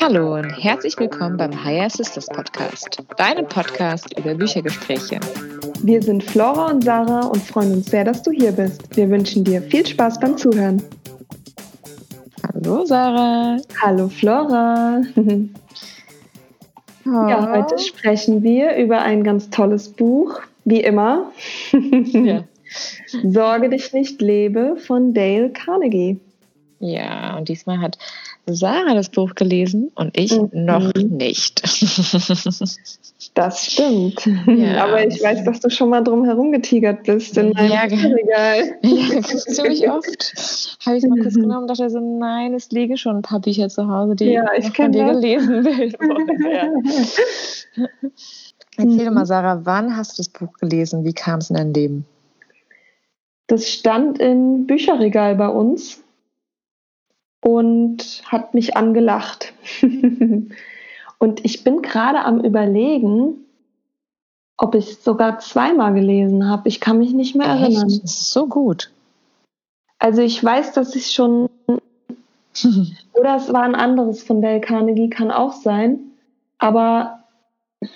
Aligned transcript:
Hallo 0.00 0.34
und 0.34 0.50
herzlich 0.50 0.98
willkommen 0.98 1.36
beim 1.36 1.64
Higher 1.64 1.88
Sisters 1.88 2.26
Podcast, 2.26 3.02
deinem 3.16 3.46
Podcast 3.46 4.18
über 4.18 4.34
Büchergespräche. 4.34 5.18
Wir 5.82 6.02
sind 6.02 6.22
Flora 6.22 6.70
und 6.70 6.84
Sarah 6.84 7.26
und 7.26 7.42
freuen 7.42 7.72
uns 7.72 7.86
sehr, 7.86 8.04
dass 8.04 8.22
du 8.22 8.30
hier 8.30 8.52
bist. 8.52 8.94
Wir 8.96 9.08
wünschen 9.08 9.44
dir 9.44 9.62
viel 9.62 9.86
Spaß 9.86 10.20
beim 10.20 10.36
Zuhören. 10.36 10.82
Hallo 12.52 12.84
Sarah. 12.84 13.56
Hallo 13.80 14.08
Flora. 14.08 15.00
Ja, 17.06 17.52
heute 17.52 17.78
sprechen 17.78 18.42
wir 18.42 18.76
über 18.76 19.00
ein 19.00 19.24
ganz 19.24 19.48
tolles 19.50 19.88
Buch, 19.88 20.40
wie 20.64 20.80
immer. 20.80 21.30
Ja. 21.72 22.44
Sorge 23.22 23.68
dich 23.68 23.92
nicht, 23.92 24.20
lebe 24.20 24.76
von 24.76 25.14
Dale 25.14 25.50
Carnegie. 25.50 26.20
Ja, 26.80 27.36
und 27.36 27.48
diesmal 27.48 27.80
hat 27.80 27.98
Sarah 28.46 28.94
das 28.94 29.08
Buch 29.08 29.34
gelesen 29.34 29.90
und 29.94 30.18
ich 30.18 30.38
mhm. 30.38 30.50
noch 30.52 30.92
nicht. 30.94 31.62
Das 33.32 33.72
stimmt. 33.72 34.26
Ja. 34.46 34.84
Aber 34.84 35.06
ich 35.06 35.22
weiß, 35.22 35.44
dass 35.44 35.60
du 35.60 35.70
schon 35.70 35.88
mal 35.88 36.02
drum 36.02 36.24
herum 36.24 36.52
getigert 36.52 37.04
bist 37.04 37.36
in 37.38 37.50
meinem 37.52 37.70
ja, 37.72 37.82
Regal. 37.82 38.78
Ja, 38.82 39.22
ziemlich 39.22 39.88
oft. 39.88 40.76
Habe 40.84 40.96
ich 40.96 41.04
es 41.04 41.08
mal 41.08 41.18
kurz 41.20 41.34
genommen 41.34 41.62
und 41.62 41.68
dachte 41.68 41.88
so, 41.90 42.00
nein, 42.00 42.54
es 42.54 42.70
liegen 42.70 42.96
schon 42.96 43.16
ein 43.16 43.22
paar 43.22 43.40
Bücher 43.40 43.68
zu 43.68 43.88
Hause, 43.88 44.14
die 44.14 44.26
ja, 44.26 44.44
ich, 44.56 44.70
von 44.70 44.92
dir 44.92 45.06
das. 45.06 45.16
gelesen 45.16 45.64
will. 45.64 45.94
Erzähl 48.76 49.08
mhm. 49.08 49.14
mal, 49.14 49.26
Sarah, 49.26 49.60
wann 49.64 49.96
hast 49.96 50.18
du 50.18 50.22
das 50.22 50.28
Buch 50.28 50.52
gelesen? 50.60 51.04
Wie 51.04 51.14
kam 51.14 51.38
es 51.38 51.50
in 51.50 51.56
dein 51.56 51.72
Leben? 51.72 52.04
Das 53.46 53.68
stand 53.68 54.18
im 54.20 54.66
Bücherregal 54.66 55.34
bei 55.34 55.48
uns 55.48 56.03
und 57.44 58.22
hat 58.24 58.54
mich 58.54 58.74
angelacht. 58.74 59.52
und 61.18 61.44
ich 61.44 61.62
bin 61.62 61.82
gerade 61.82 62.20
am 62.20 62.40
Überlegen, 62.40 63.44
ob 64.56 64.74
ich 64.74 64.92
es 64.92 65.04
sogar 65.04 65.40
zweimal 65.40 65.92
gelesen 65.92 66.48
habe. 66.48 66.68
Ich 66.68 66.80
kann 66.80 66.98
mich 66.98 67.12
nicht 67.12 67.36
mehr 67.36 67.52
Echt? 67.52 67.60
erinnern. 67.60 67.88
Das 67.88 68.14
ist 68.14 68.32
so 68.32 68.46
gut. 68.46 68.90
Also 69.98 70.22
ich 70.22 70.42
weiß, 70.42 70.72
dass 70.72 70.96
ich 70.96 71.10
schon 71.10 71.50
oder 73.12 73.36
es 73.36 73.52
war 73.52 73.62
ein 73.62 73.74
anderes 73.74 74.22
von 74.22 74.40
Dale 74.40 74.62
Carnegie, 74.62 75.10
kann 75.10 75.30
auch 75.30 75.52
sein. 75.52 75.98
Aber 76.56 77.24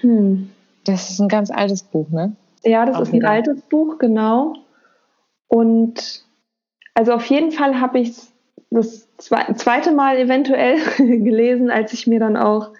hm. 0.00 0.50
das 0.84 1.08
ist 1.08 1.20
ein 1.20 1.28
ganz 1.28 1.50
altes 1.50 1.82
Buch, 1.82 2.10
ne? 2.10 2.36
Ja, 2.64 2.84
das 2.84 2.96
auch 2.96 3.00
ist 3.00 3.08
ein 3.08 3.20
wieder. 3.20 3.30
altes 3.30 3.62
Buch, 3.62 3.96
genau. 3.98 4.56
Und 5.46 6.22
also 6.92 7.12
auf 7.12 7.24
jeden 7.26 7.52
Fall 7.52 7.80
habe 7.80 8.00
ich 8.00 8.10
es 8.10 8.32
das 8.70 9.08
zweite 9.16 9.92
Mal 9.92 10.18
eventuell 10.18 10.78
gelesen, 10.98 11.70
als 11.70 11.92
ich 11.92 12.06
mir 12.06 12.20
dann 12.20 12.36
auch 12.36 12.72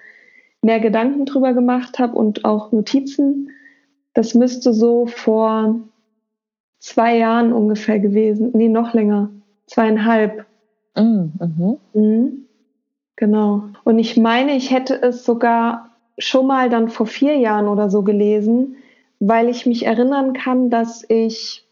mehr 0.63 0.81
Gedanken 0.81 1.25
drüber 1.25 1.53
gemacht 1.53 1.99
habe 1.99 2.17
und 2.17 2.45
auch 2.45 2.73
Notizen. 2.73 3.51
Das 4.15 4.35
müsste 4.35 4.73
so 4.73 5.07
vor 5.07 5.81
zwei 6.81 7.17
Jahren 7.17 7.53
ungefähr 7.53 7.99
gewesen, 7.99 8.51
nee, 8.55 8.69
noch 8.69 8.93
länger, 8.93 9.31
zweieinhalb. 9.67 10.47
Mm, 10.97 11.27
mhm. 11.41 11.79
Mhm. 11.95 12.45
Genau. 13.17 13.65
Und 13.85 13.99
ich 13.99 14.17
meine, 14.17 14.57
ich 14.57 14.71
hätte 14.71 15.01
es 15.03 15.25
sogar 15.25 15.91
schon 16.19 16.47
mal 16.47 16.69
dann 16.69 16.89
vor 16.89 17.07
vier 17.07 17.37
Jahren 17.37 17.69
oder 17.69 17.91
so 17.91 18.03
gelesen, 18.03 18.77
weil 19.21 19.49
ich 19.49 19.67
mich 19.67 19.87
erinnern 19.87 20.33
kann, 20.33 20.71
dass 20.71 21.05
ich 21.09 21.67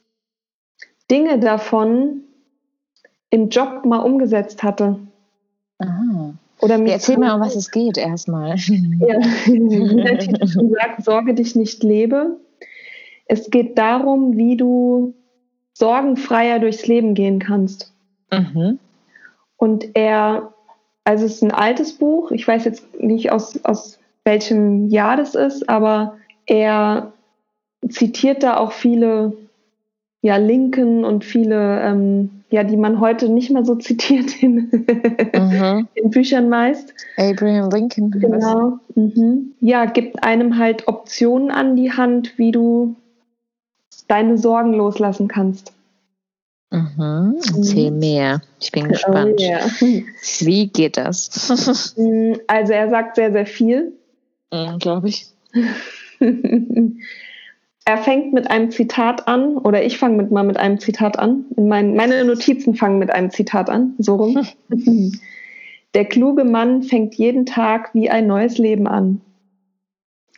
Dinge 1.10 1.38
davon 1.38 2.22
im 3.30 3.48
Job 3.48 3.84
mal 3.84 3.98
umgesetzt 3.98 4.62
hatte. 4.62 4.98
Aha. 5.78 6.34
Oder 6.60 6.78
ja, 6.78 6.92
erzähl 6.92 7.18
mal, 7.18 7.34
um 7.34 7.40
was 7.40 7.54
es 7.54 7.70
geht 7.70 7.98
erstmal. 7.98 8.56
Ja, 9.00 9.18
wie 9.46 10.02
der 10.02 10.18
Titel 10.18 10.46
schon 10.46 10.70
sagt, 10.70 11.04
Sorge 11.04 11.34
dich 11.34 11.54
nicht 11.54 11.82
lebe. 11.82 12.38
Es 13.26 13.50
geht 13.50 13.76
darum, 13.76 14.36
wie 14.36 14.56
du 14.56 15.14
sorgenfreier 15.74 16.58
durchs 16.58 16.86
Leben 16.86 17.14
gehen 17.14 17.38
kannst. 17.38 17.92
Mhm. 18.32 18.78
Und 19.56 19.94
er, 19.94 20.54
also 21.04 21.26
es 21.26 21.34
ist 21.34 21.42
ein 21.42 21.52
altes 21.52 21.94
Buch, 21.94 22.30
ich 22.30 22.46
weiß 22.46 22.64
jetzt 22.64 23.00
nicht 23.00 23.30
aus, 23.32 23.62
aus 23.64 23.98
welchem 24.24 24.86
Jahr 24.86 25.16
das 25.16 25.34
ist, 25.34 25.68
aber 25.68 26.16
er 26.46 27.12
zitiert 27.88 28.42
da 28.42 28.56
auch 28.56 28.72
viele 28.72 29.36
ja, 30.22 30.36
Linken 30.36 31.04
und 31.04 31.24
viele, 31.24 31.80
ähm, 31.82 32.35
ja, 32.50 32.62
die 32.62 32.76
man 32.76 33.00
heute 33.00 33.28
nicht 33.28 33.50
mehr 33.50 33.64
so 33.64 33.74
zitiert 33.74 34.42
in, 34.42 34.70
mhm. 35.34 35.88
in 35.94 36.10
Büchern 36.10 36.48
meist. 36.48 36.94
Abraham 37.16 37.70
Lincoln. 37.70 38.10
Genau. 38.10 38.78
Mhm. 38.94 39.54
Ja, 39.60 39.86
gibt 39.86 40.22
einem 40.22 40.58
halt 40.58 40.86
Optionen 40.86 41.50
an 41.50 41.76
die 41.76 41.92
Hand, 41.92 42.38
wie 42.38 42.52
du 42.52 42.96
deine 44.06 44.38
Sorgen 44.38 44.72
loslassen 44.74 45.26
kannst. 45.28 45.72
Mhm. 46.70 47.36
Erzähl 47.56 47.90
mhm. 47.90 47.98
mehr. 47.98 48.42
Ich 48.60 48.72
bin 48.72 48.88
gespannt. 48.88 49.34
Oh, 49.38 49.42
yeah. 49.42 49.68
Wie 50.40 50.68
geht 50.68 50.96
das? 50.96 51.52
Mm, 51.96 52.34
also 52.46 52.72
er 52.72 52.90
sagt 52.90 53.16
sehr, 53.16 53.32
sehr 53.32 53.46
viel. 53.46 53.92
Mhm, 54.52 54.78
Glaube 54.78 55.08
ich. 55.08 55.26
Er 57.86 57.98
fängt 57.98 58.32
mit 58.32 58.50
einem 58.50 58.72
Zitat 58.72 59.28
an, 59.28 59.56
oder 59.56 59.84
ich 59.84 59.96
fange 59.96 60.16
mit, 60.16 60.32
mal 60.32 60.42
mit 60.42 60.56
einem 60.56 60.80
Zitat 60.80 61.20
an. 61.20 61.44
Mein, 61.56 61.94
meine 61.94 62.24
Notizen 62.24 62.74
fangen 62.74 62.98
mit 62.98 63.12
einem 63.12 63.30
Zitat 63.30 63.70
an, 63.70 63.94
so 63.98 64.16
rum. 64.16 64.44
Der 65.94 66.04
kluge 66.04 66.44
Mann 66.44 66.82
fängt 66.82 67.14
jeden 67.14 67.46
Tag 67.46 67.94
wie 67.94 68.10
ein 68.10 68.26
neues 68.26 68.58
Leben 68.58 68.88
an. 68.88 69.20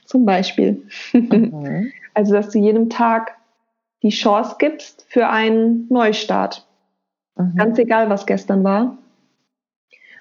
Zum 0.05 0.25
Beispiel. 0.25 0.87
Mhm. 1.13 1.91
Also, 2.15 2.33
dass 2.33 2.51
du 2.51 2.59
jedem 2.59 2.91
Tag 2.91 3.37
die 4.03 4.09
Chance 4.09 4.57
gibst 4.59 5.07
für 5.09 5.29
einen 5.29 5.87
Neustart. 5.89 6.67
Mhm. 7.37 7.55
Ganz 7.55 7.79
egal, 7.79 8.11
was 8.11 8.27
gestern 8.27 8.65
war. 8.65 8.99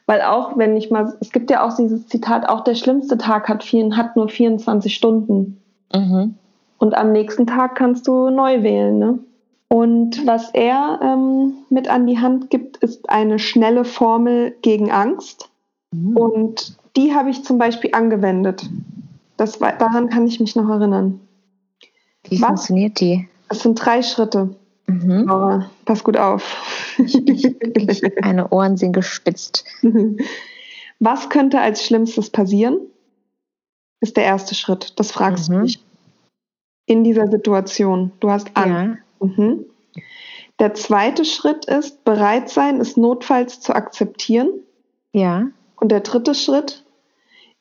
Weil 0.05 0.21
auch, 0.21 0.59
wenn 0.59 0.77
ich 0.77 0.91
mal, 0.91 1.17
es 1.19 1.31
gibt 1.31 1.49
ja 1.49 1.65
auch 1.65 1.75
dieses 1.75 2.05
Zitat, 2.05 2.47
auch 2.47 2.63
der 2.63 2.75
schlimmste 2.75 3.17
Tag 3.17 3.49
hat, 3.49 3.63
vier, 3.63 3.97
hat 3.97 4.15
nur 4.15 4.29
24 4.29 4.93
Stunden. 4.93 5.59
Mhm. 5.91 6.35
Und 6.77 6.95
am 6.95 7.11
nächsten 7.11 7.47
Tag 7.47 7.75
kannst 7.75 8.07
du 8.07 8.29
neu 8.29 8.63
wählen. 8.63 8.99
Ne? 8.99 9.19
Und 9.69 10.25
was 10.25 10.51
er 10.53 10.99
ähm, 11.01 11.53
mit 11.69 11.89
an 11.89 12.07
die 12.07 12.19
Hand 12.19 12.49
gibt, 12.49 12.77
ist 12.77 13.09
eine 13.09 13.39
schnelle 13.39 13.83
Formel 13.83 14.55
gegen 14.61 14.91
Angst. 14.91 15.49
Mhm. 15.91 16.15
Und 16.15 16.77
die 16.95 17.13
habe 17.13 17.29
ich 17.29 17.43
zum 17.43 17.57
Beispiel 17.57 17.91
angewendet. 17.93 18.67
Das, 19.35 19.59
daran 19.59 20.09
kann 20.09 20.25
ich 20.25 20.39
mich 20.39 20.55
noch 20.55 20.69
erinnern. 20.69 21.19
Wie 22.29 22.41
was? 22.41 22.47
funktioniert 22.47 22.99
die? 22.99 23.27
Es 23.49 23.59
sind 23.59 23.75
drei 23.75 24.01
Schritte. 24.01 24.55
Mhm. 24.87 25.29
Oh, 25.29 25.59
pass 25.85 26.03
gut 26.03 26.17
auf. 26.17 26.95
Meine 28.21 28.49
Ohren 28.49 28.77
sind 28.77 28.93
gespitzt. 28.93 29.65
Was 30.99 31.29
könnte 31.29 31.59
als 31.59 31.85
Schlimmstes 31.85 32.29
passieren? 32.29 32.79
Ist 33.99 34.15
der 34.15 34.23
erste 34.23 34.55
Schritt. 34.55 34.93
Das 34.97 35.11
fragst 35.11 35.49
mhm. 35.49 35.53
du 35.53 35.61
dich 35.63 35.79
in 36.87 37.03
dieser 37.03 37.27
Situation. 37.27 38.11
Du 38.19 38.31
hast 38.31 38.49
Angst. 38.55 38.97
Ja. 39.21 39.27
Mhm. 39.27 39.65
Der 40.59 40.73
zweite 40.73 41.23
Schritt 41.23 41.65
ist, 41.65 42.03
bereit 42.03 42.49
sein, 42.49 42.81
es 42.81 42.97
notfalls 42.97 43.59
zu 43.59 43.75
akzeptieren. 43.75 44.49
Ja. 45.13 45.47
Und 45.79 45.91
der 45.91 45.99
dritte 45.99 46.33
Schritt, 46.33 46.83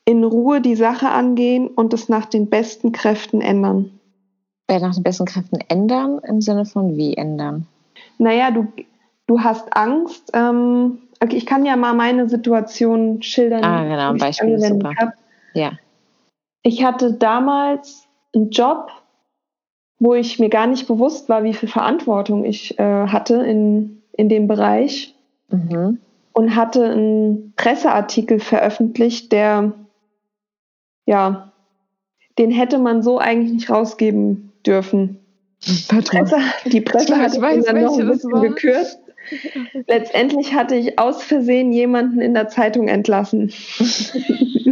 in 0.05 0.23
Ruhe 0.23 0.61
die 0.61 0.75
Sache 0.75 1.09
angehen 1.09 1.67
und 1.67 1.93
es 1.93 2.09
nach 2.09 2.25
den 2.25 2.49
besten 2.49 2.93
Kräften 2.93 3.41
ändern. 3.41 3.99
Äh, 4.67 4.79
nach 4.79 4.95
den 4.95 5.03
besten 5.03 5.25
Kräften 5.25 5.59
ändern 5.67 6.19
im 6.27 6.41
Sinne 6.41 6.65
von 6.65 6.97
wie 6.97 7.13
ändern? 7.15 7.67
Naja, 8.17 8.49
du, 8.51 8.67
du 9.27 9.41
hast 9.41 9.75
Angst. 9.75 10.31
Ähm, 10.33 10.99
okay, 11.21 11.35
ich 11.35 11.45
kann 11.45 11.65
ja 11.65 11.75
mal 11.75 11.93
meine 11.93 12.29
Situation 12.29 13.21
schildern. 13.21 13.63
Ah, 13.63 13.83
genau, 13.83 14.09
ein 14.09 14.17
Beispiel 14.17 14.57
super. 14.59 14.93
Hab. 14.97 15.13
Ja. 15.53 15.73
Ich 16.63 16.83
hatte 16.83 17.13
damals 17.13 18.07
einen 18.33 18.49
Job, 18.49 18.89
wo 19.99 20.13
ich 20.13 20.39
mir 20.39 20.49
gar 20.49 20.67
nicht 20.67 20.87
bewusst 20.87 21.29
war, 21.29 21.43
wie 21.43 21.53
viel 21.53 21.69
Verantwortung 21.69 22.45
ich 22.45 22.77
äh, 22.79 23.07
hatte 23.07 23.35
in, 23.35 24.01
in 24.13 24.29
dem 24.29 24.47
Bereich. 24.47 25.15
Mhm. 25.49 25.99
Und 26.33 26.55
hatte 26.55 26.85
einen 26.85 27.53
Presseartikel 27.55 28.39
veröffentlicht, 28.39 29.31
der, 29.31 29.73
ja, 31.07 31.51
den 32.37 32.51
hätte 32.51 32.77
man 32.77 33.01
so 33.01 33.17
eigentlich 33.17 33.53
nicht 33.53 33.69
rausgeben 33.71 34.51
dürfen. 34.63 35.19
Presse, 35.87 36.37
die 36.65 36.81
Presse 36.81 37.17
hat 37.17 37.41
weiß, 37.41 37.65
dann 37.65 37.81
noch 37.81 37.97
ein 37.97 38.07
bisschen 38.07 38.39
gekürzt. 38.41 38.99
Letztendlich 39.87 40.53
hatte 40.53 40.75
ich 40.75 40.99
aus 40.99 41.23
Versehen 41.23 41.73
jemanden 41.73 42.21
in 42.21 42.35
der 42.35 42.49
Zeitung 42.49 42.87
entlassen. 42.87 43.51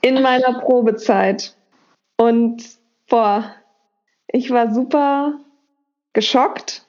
in 0.00 0.20
meiner 0.20 0.60
Probezeit. 0.60 1.54
Und 2.20 2.77
boah, 3.08 3.54
ich 4.28 4.50
war 4.50 4.72
super 4.72 5.40
geschockt, 6.12 6.86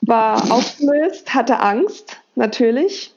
war 0.00 0.50
aufgelöst, 0.52 1.34
hatte 1.34 1.60
Angst, 1.60 2.20
natürlich. 2.34 3.14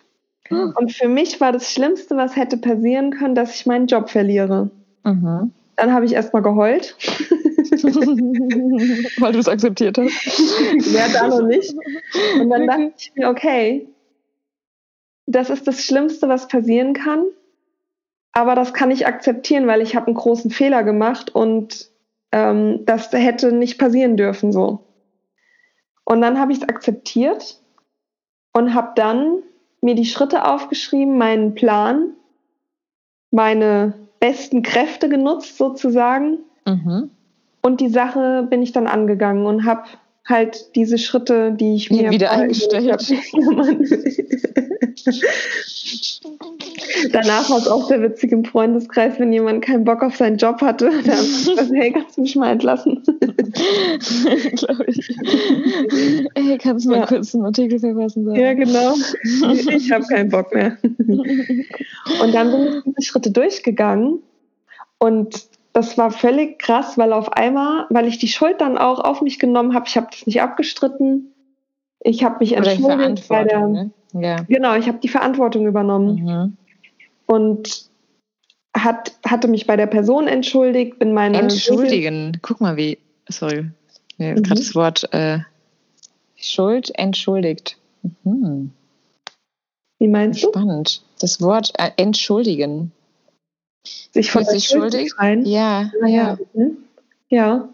Hm. 0.47 0.73
Und 0.77 0.91
für 0.91 1.07
mich 1.07 1.39
war 1.41 1.51
das 1.51 1.71
Schlimmste, 1.71 2.17
was 2.17 2.35
hätte 2.35 2.57
passieren 2.57 3.11
können, 3.11 3.35
dass 3.35 3.55
ich 3.55 3.65
meinen 3.65 3.87
Job 3.87 4.09
verliere. 4.09 4.69
Mhm. 5.03 5.51
Dann 5.75 5.93
habe 5.93 6.05
ich 6.05 6.13
erstmal 6.13 6.43
geheult. 6.43 6.95
Weil 9.19 9.31
du 9.31 9.39
es 9.39 9.47
akzeptiert 9.47 9.97
hast. 9.97 10.93
ja, 10.93 11.07
da 11.11 11.27
noch 11.27 11.41
nicht. 11.47 11.73
Und 12.39 12.49
dann 12.49 12.67
dachte 12.67 12.93
ich 12.97 13.11
mir, 13.15 13.29
okay, 13.29 13.87
das 15.25 15.49
ist 15.49 15.67
das 15.67 15.83
Schlimmste, 15.83 16.27
was 16.27 16.47
passieren 16.47 16.93
kann. 16.93 17.25
Aber 18.33 18.55
das 18.55 18.73
kann 18.73 18.91
ich 18.91 19.05
akzeptieren, 19.07 19.67
weil 19.67 19.81
ich 19.81 19.95
habe 19.95 20.07
einen 20.07 20.15
großen 20.15 20.51
Fehler 20.51 20.83
gemacht 20.83 21.33
und 21.33 21.89
ähm, 22.31 22.83
das 22.85 23.11
hätte 23.11 23.51
nicht 23.51 23.77
passieren 23.77 24.17
dürfen 24.17 24.51
so. 24.51 24.79
Und 26.03 26.21
dann 26.21 26.39
habe 26.39 26.51
ich 26.51 26.57
es 26.57 26.67
akzeptiert 26.67 27.59
und 28.53 28.73
habe 28.73 28.91
dann 28.95 29.43
mir 29.81 29.95
die 29.95 30.05
Schritte 30.05 30.45
aufgeschrieben, 30.45 31.17
meinen 31.17 31.53
Plan, 31.53 32.13
meine 33.31 33.93
besten 34.19 34.63
Kräfte 34.63 35.09
genutzt 35.09 35.57
sozusagen. 35.57 36.39
Mhm. 36.65 37.11
Und 37.61 37.81
die 37.81 37.89
Sache 37.89 38.47
bin 38.49 38.61
ich 38.61 38.71
dann 38.71 38.87
angegangen 38.87 39.45
und 39.45 39.65
habe 39.65 39.83
halt 40.27 40.75
diese 40.75 40.97
Schritte, 40.97 41.51
die 41.51 41.75
ich 41.75 41.91
mir 41.91 42.09
wieder 42.09 42.31
eingestellt. 42.31 42.99
Danach 47.11 47.49
war 47.49 47.57
es 47.57 47.67
auch 47.67 47.87
sehr 47.87 48.01
witzig 48.01 48.31
im 48.31 48.45
Freundeskreis, 48.45 49.19
wenn 49.19 49.33
jemand 49.33 49.63
keinen 49.63 49.83
Bock 49.83 50.01
auf 50.03 50.15
seinen 50.15 50.37
Job 50.37 50.61
hatte, 50.61 50.89
dann 51.05 51.17
gesagt, 51.17 51.71
hey, 51.73 51.91
kannst 51.91 52.17
du 52.17 52.21
mich 52.21 52.35
mal 52.35 52.51
entlassen? 52.51 53.03
Glaube 54.55 54.85
ich. 54.87 55.15
Hey, 56.35 56.57
kannst 56.57 56.85
du 56.85 56.89
mal 56.89 56.99
ja. 56.99 57.05
kurz 57.05 57.35
einen 57.35 57.45
Artikel 57.45 57.79
verfassen? 57.79 58.25
Sagen? 58.25 58.39
Ja, 58.39 58.53
genau. 58.53 58.93
Ich 59.69 59.91
habe 59.91 60.05
keinen 60.05 60.29
Bock 60.29 60.53
mehr. 60.53 60.77
Und 62.21 62.33
dann 62.33 62.51
bin 62.51 62.65
ich 62.77 62.83
diese 62.83 63.01
Schritte 63.01 63.31
durchgegangen 63.31 64.19
und 64.99 65.47
das 65.73 65.97
war 65.97 66.11
völlig 66.11 66.59
krass, 66.59 66.97
weil 66.97 67.11
auf 67.11 67.33
einmal, 67.33 67.87
weil 67.89 68.07
ich 68.07 68.19
die 68.19 68.27
Schuld 68.27 68.61
dann 68.61 68.77
auch 68.77 68.99
auf 68.99 69.21
mich 69.21 69.39
genommen 69.39 69.73
habe, 69.73 69.85
ich 69.87 69.97
habe 69.97 70.07
das 70.11 70.25
nicht 70.25 70.41
abgestritten, 70.41 71.32
ich 72.03 72.23
habe 72.23 72.37
mich 72.39 72.53
entschuldigt 72.53 73.27
bei 73.27 73.43
der, 73.43 73.67
ne? 73.67 73.91
ja. 74.13 74.35
genau, 74.47 74.75
ich 74.75 74.87
habe 74.87 74.99
die 74.99 75.07
Verantwortung 75.07 75.65
übernommen 75.65 76.23
mhm. 76.23 76.57
und 77.25 77.89
hat, 78.75 79.13
hatte 79.25 79.47
mich 79.47 79.67
bei 79.67 79.77
der 79.77 79.87
Person 79.87 80.27
entschuldigt, 80.27 80.99
bin 80.99 81.13
meine 81.13 81.37
entschuldigen. 81.37 82.37
Guck 82.41 82.59
mal 82.59 82.75
wie, 82.75 82.97
sorry, 83.29 83.69
mir 84.17 84.31
mhm. 84.31 84.43
gerade 84.43 84.59
das 84.59 84.75
Wort 84.75 85.13
äh, 85.13 85.39
Schuld 86.35 86.91
entschuldigt. 86.95 87.77
Mhm. 88.23 88.71
Wie 89.99 90.07
meinst 90.07 90.41
Spannend. 90.41 90.55
du? 90.55 90.59
Spannend. 90.59 91.01
Das 91.21 91.41
Wort 91.41 91.71
äh, 91.77 91.91
entschuldigen. 91.95 92.91
Sich 94.11 94.31
von 94.31 94.43
sich 94.45 94.67
schuldig 94.67 95.13
sein? 95.17 95.45
Ja, 95.45 95.91
ja. 96.01 96.07
Ja, 96.07 96.37
mhm. 96.53 96.77
ja. 97.29 97.69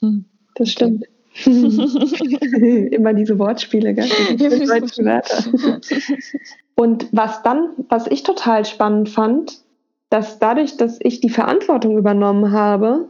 Hm. 0.00 0.24
das 0.54 0.70
stimmt. 0.70 1.04
Immer 1.44 3.14
diese 3.14 3.38
Wortspiele, 3.38 3.94
gell? 3.94 4.04
Und 6.76 7.08
was 7.12 7.42
dann, 7.42 7.70
was 7.88 8.06
ich 8.06 8.22
total 8.22 8.64
spannend 8.64 9.08
fand, 9.08 9.60
dass 10.10 10.38
dadurch, 10.38 10.76
dass 10.76 10.98
ich 11.02 11.20
die 11.20 11.30
Verantwortung 11.30 11.98
übernommen 11.98 12.52
habe, 12.52 13.08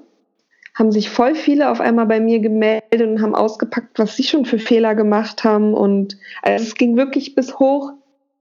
haben 0.75 0.91
sich 0.91 1.11
voll 1.11 1.35
viele 1.35 1.71
auf 1.71 1.81
einmal 1.81 2.07
bei 2.07 2.19
mir 2.19 2.41
gemeldet 2.41 3.03
und 3.03 3.23
haben 3.23 3.35
ausgepackt, 3.35 3.99
was 3.99 4.17
sie 4.17 4.25
schon 4.25 4.45
für 4.45 4.59
Fehler 4.59 4.95
gemacht 4.95 5.45
haben. 5.45 5.75
Und 5.75 6.19
also 6.43 6.65
es 6.65 6.75
ging 6.75 6.97
wirklich 6.97 7.35
bis 7.35 7.59
hoch 7.59 7.93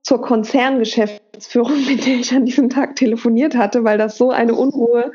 zur 0.02 0.22
Konzerngeschäftsführung, 0.22 1.86
mit 1.86 2.06
der 2.06 2.16
ich 2.16 2.34
an 2.34 2.46
diesem 2.46 2.70
Tag 2.70 2.96
telefoniert 2.96 3.56
hatte, 3.56 3.84
weil 3.84 3.98
das 3.98 4.18
so 4.18 4.32
eine 4.32 4.56
Unruhe 4.56 5.12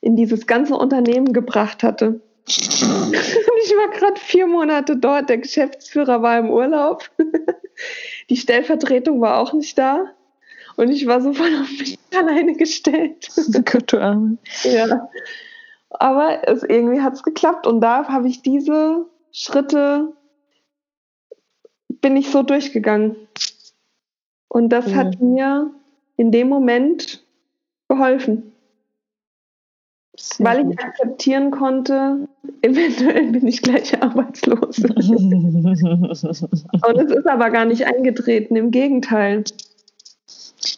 in 0.00 0.16
dieses 0.16 0.46
ganze 0.46 0.74
Unternehmen 0.74 1.32
gebracht 1.32 1.82
hatte. 1.82 2.20
Ich 2.46 3.72
war 3.76 3.90
gerade 3.90 4.20
vier 4.20 4.46
Monate 4.46 4.96
dort, 4.96 5.28
der 5.28 5.38
Geschäftsführer 5.38 6.22
war 6.22 6.38
im 6.38 6.50
Urlaub, 6.50 7.10
die 8.30 8.36
Stellvertretung 8.36 9.20
war 9.20 9.38
auch 9.38 9.52
nicht 9.52 9.78
da 9.78 10.12
und 10.76 10.90
ich 10.90 11.06
war 11.06 11.20
so 11.20 11.32
voll 11.32 11.54
auf 11.60 11.70
mich 11.70 11.98
alleine 12.16 12.54
gestellt. 12.54 13.28
Gott, 13.70 13.92
du 13.92 13.98
Arme. 14.00 14.38
Ja. 14.64 15.08
Aber 15.90 16.48
es, 16.48 16.62
irgendwie 16.62 17.00
hat 17.00 17.14
es 17.14 17.22
geklappt 17.22 17.66
und 17.66 17.80
da 17.80 18.08
habe 18.08 18.28
ich 18.28 18.42
diese 18.42 19.06
Schritte, 19.30 20.12
bin 21.88 22.16
ich 22.16 22.30
so 22.30 22.42
durchgegangen. 22.42 23.16
Und 24.48 24.70
das 24.70 24.86
mhm. 24.86 24.94
hat 24.96 25.20
mir 25.20 25.70
in 26.16 26.32
dem 26.32 26.48
Moment 26.48 27.24
geholfen. 27.88 28.52
Sehr 30.16 30.46
weil 30.46 30.70
ich 30.70 30.78
akzeptieren 30.78 31.50
konnte, 31.50 32.28
eventuell 32.62 33.32
bin 33.32 33.46
ich 33.46 33.62
gleich 33.62 34.00
arbeitslos. 34.02 34.78
Und 34.78 34.96
es 36.98 37.10
ist 37.10 37.26
aber 37.26 37.50
gar 37.50 37.64
nicht 37.64 37.84
eingetreten, 37.86 38.56
im 38.56 38.70
Gegenteil. 38.70 39.44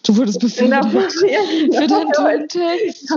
Du 0.05 0.17
wurdest 0.17 0.41
befördert 0.41 0.87
für 0.91 1.87
deinen 1.87 2.13
tollen 2.13 2.49
Text. 2.49 3.13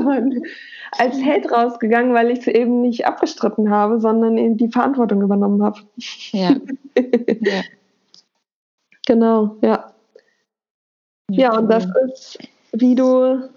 als 0.91 1.17
Held 1.17 1.51
rausgegangen, 1.51 2.13
weil 2.13 2.31
ich 2.31 2.39
es 2.39 2.47
eben 2.47 2.81
nicht 2.81 3.05
abgestritten 3.05 3.69
habe, 3.69 3.99
sondern 3.99 4.37
eben 4.37 4.57
die 4.57 4.69
Verantwortung 4.69 5.21
übernommen 5.21 5.63
habe. 5.63 5.79
Ja. 6.31 6.55
ja. 6.97 7.61
Genau, 9.05 9.55
ja. 9.61 9.93
Ja, 11.29 11.57
und 11.57 11.69
das 11.69 11.85
ist, 12.13 12.39
wie 12.71 12.95
du, 12.95 13.49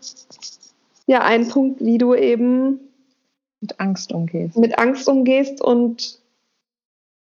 ja, 1.06 1.22
ein 1.22 1.48
Punkt, 1.48 1.80
wie 1.80 1.98
du 1.98 2.14
eben 2.14 2.80
mit 3.60 3.78
Angst 3.78 4.12
umgehst. 4.12 4.56
Mit 4.56 4.78
Angst 4.78 5.08
umgehst 5.08 5.60
und 5.60 6.18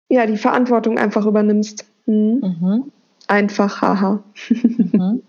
ja, 0.10 0.26
die 0.26 0.38
Verantwortung 0.38 0.98
einfach 0.98 1.26
übernimmst. 1.26 1.86
Mhm. 2.06 2.42
Mhm. 2.42 2.92
Einfach, 3.28 3.82
haha. 3.82 4.24
Mhm. 4.50 5.24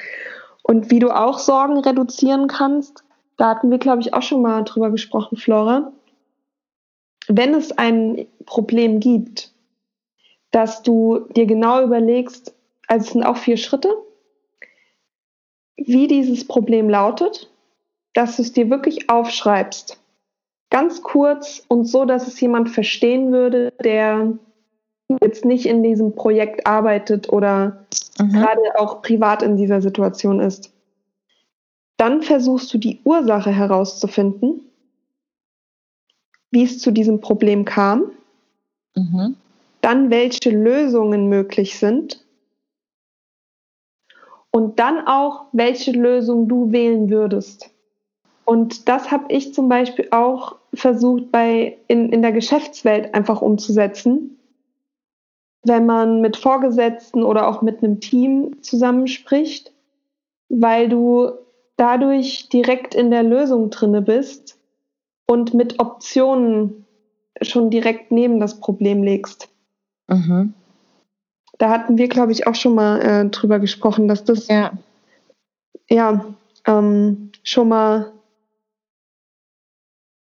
und 0.62 0.90
wie 0.90 0.98
du 0.98 1.10
auch 1.10 1.38
Sorgen 1.38 1.78
reduzieren 1.78 2.48
kannst, 2.48 3.04
da 3.36 3.50
hatten 3.50 3.70
wir, 3.70 3.78
glaube 3.78 4.00
ich, 4.00 4.14
auch 4.14 4.22
schon 4.22 4.42
mal 4.42 4.62
drüber 4.62 4.90
gesprochen, 4.90 5.36
Flora. 5.36 5.92
Wenn 7.28 7.54
es 7.54 7.76
ein 7.76 8.26
Problem 8.46 9.00
gibt, 9.00 9.52
dass 10.52 10.82
du 10.82 11.26
dir 11.34 11.46
genau 11.46 11.82
überlegst, 11.82 12.54
also 12.86 13.04
es 13.04 13.12
sind 13.12 13.24
auch 13.24 13.36
vier 13.36 13.56
Schritte, 13.56 13.92
wie 15.76 16.06
dieses 16.06 16.46
Problem 16.46 16.88
lautet, 16.88 17.50
dass 18.14 18.36
du 18.36 18.42
es 18.42 18.52
dir 18.52 18.70
wirklich 18.70 19.10
aufschreibst. 19.10 20.00
Ganz 20.76 21.00
kurz 21.00 21.64
und 21.68 21.86
so, 21.86 22.04
dass 22.04 22.28
es 22.28 22.38
jemand 22.38 22.68
verstehen 22.68 23.32
würde, 23.32 23.72
der 23.82 24.34
jetzt 25.22 25.46
nicht 25.46 25.64
in 25.64 25.82
diesem 25.82 26.14
Projekt 26.14 26.66
arbeitet 26.66 27.32
oder 27.32 27.86
mhm. 28.18 28.32
gerade 28.32 28.60
auch 28.78 29.00
privat 29.00 29.42
in 29.42 29.56
dieser 29.56 29.80
Situation 29.80 30.38
ist. 30.38 30.74
Dann 31.96 32.20
versuchst 32.20 32.74
du 32.74 32.76
die 32.76 33.00
Ursache 33.04 33.52
herauszufinden, 33.52 34.70
wie 36.50 36.64
es 36.64 36.78
zu 36.78 36.90
diesem 36.90 37.22
Problem 37.22 37.64
kam, 37.64 38.10
mhm. 38.94 39.34
dann 39.80 40.10
welche 40.10 40.50
Lösungen 40.50 41.30
möglich 41.30 41.78
sind 41.78 42.22
und 44.50 44.78
dann 44.78 45.08
auch, 45.08 45.46
welche 45.52 45.92
Lösung 45.92 46.48
du 46.48 46.70
wählen 46.70 47.08
würdest. 47.08 47.70
Und 48.46 48.88
das 48.88 49.10
habe 49.10 49.24
ich 49.32 49.52
zum 49.52 49.68
Beispiel 49.68 50.08
auch 50.12 50.54
versucht, 50.76 51.30
bei, 51.32 51.78
in, 51.88 52.10
in 52.10 52.22
der 52.22 52.32
Geschäftswelt 52.32 53.14
einfach 53.14 53.42
umzusetzen. 53.42 54.38
Wenn 55.64 55.86
man 55.86 56.20
mit 56.20 56.36
Vorgesetzten 56.36 57.22
oder 57.22 57.48
auch 57.48 57.62
mit 57.62 57.82
einem 57.82 58.00
Team 58.00 58.62
zusammenspricht, 58.62 59.72
weil 60.48 60.88
du 60.88 61.30
dadurch 61.76 62.48
direkt 62.48 62.94
in 62.94 63.10
der 63.10 63.22
Lösung 63.22 63.70
drinne 63.70 64.00
bist 64.00 64.58
und 65.26 65.54
mit 65.54 65.80
Optionen 65.80 66.86
schon 67.42 67.70
direkt 67.70 68.12
neben 68.12 68.40
das 68.40 68.60
Problem 68.60 69.02
legst. 69.02 69.48
Mhm. 70.08 70.54
Da 71.58 71.70
hatten 71.70 71.98
wir, 71.98 72.08
glaube 72.08 72.32
ich, 72.32 72.46
auch 72.46 72.54
schon 72.54 72.74
mal 72.74 73.00
äh, 73.00 73.28
drüber 73.28 73.58
gesprochen, 73.58 74.08
dass 74.08 74.24
das 74.24 74.48
ja, 74.48 74.72
ja 75.88 76.24
ähm, 76.66 77.30
schon 77.42 77.68
mal 77.68 78.12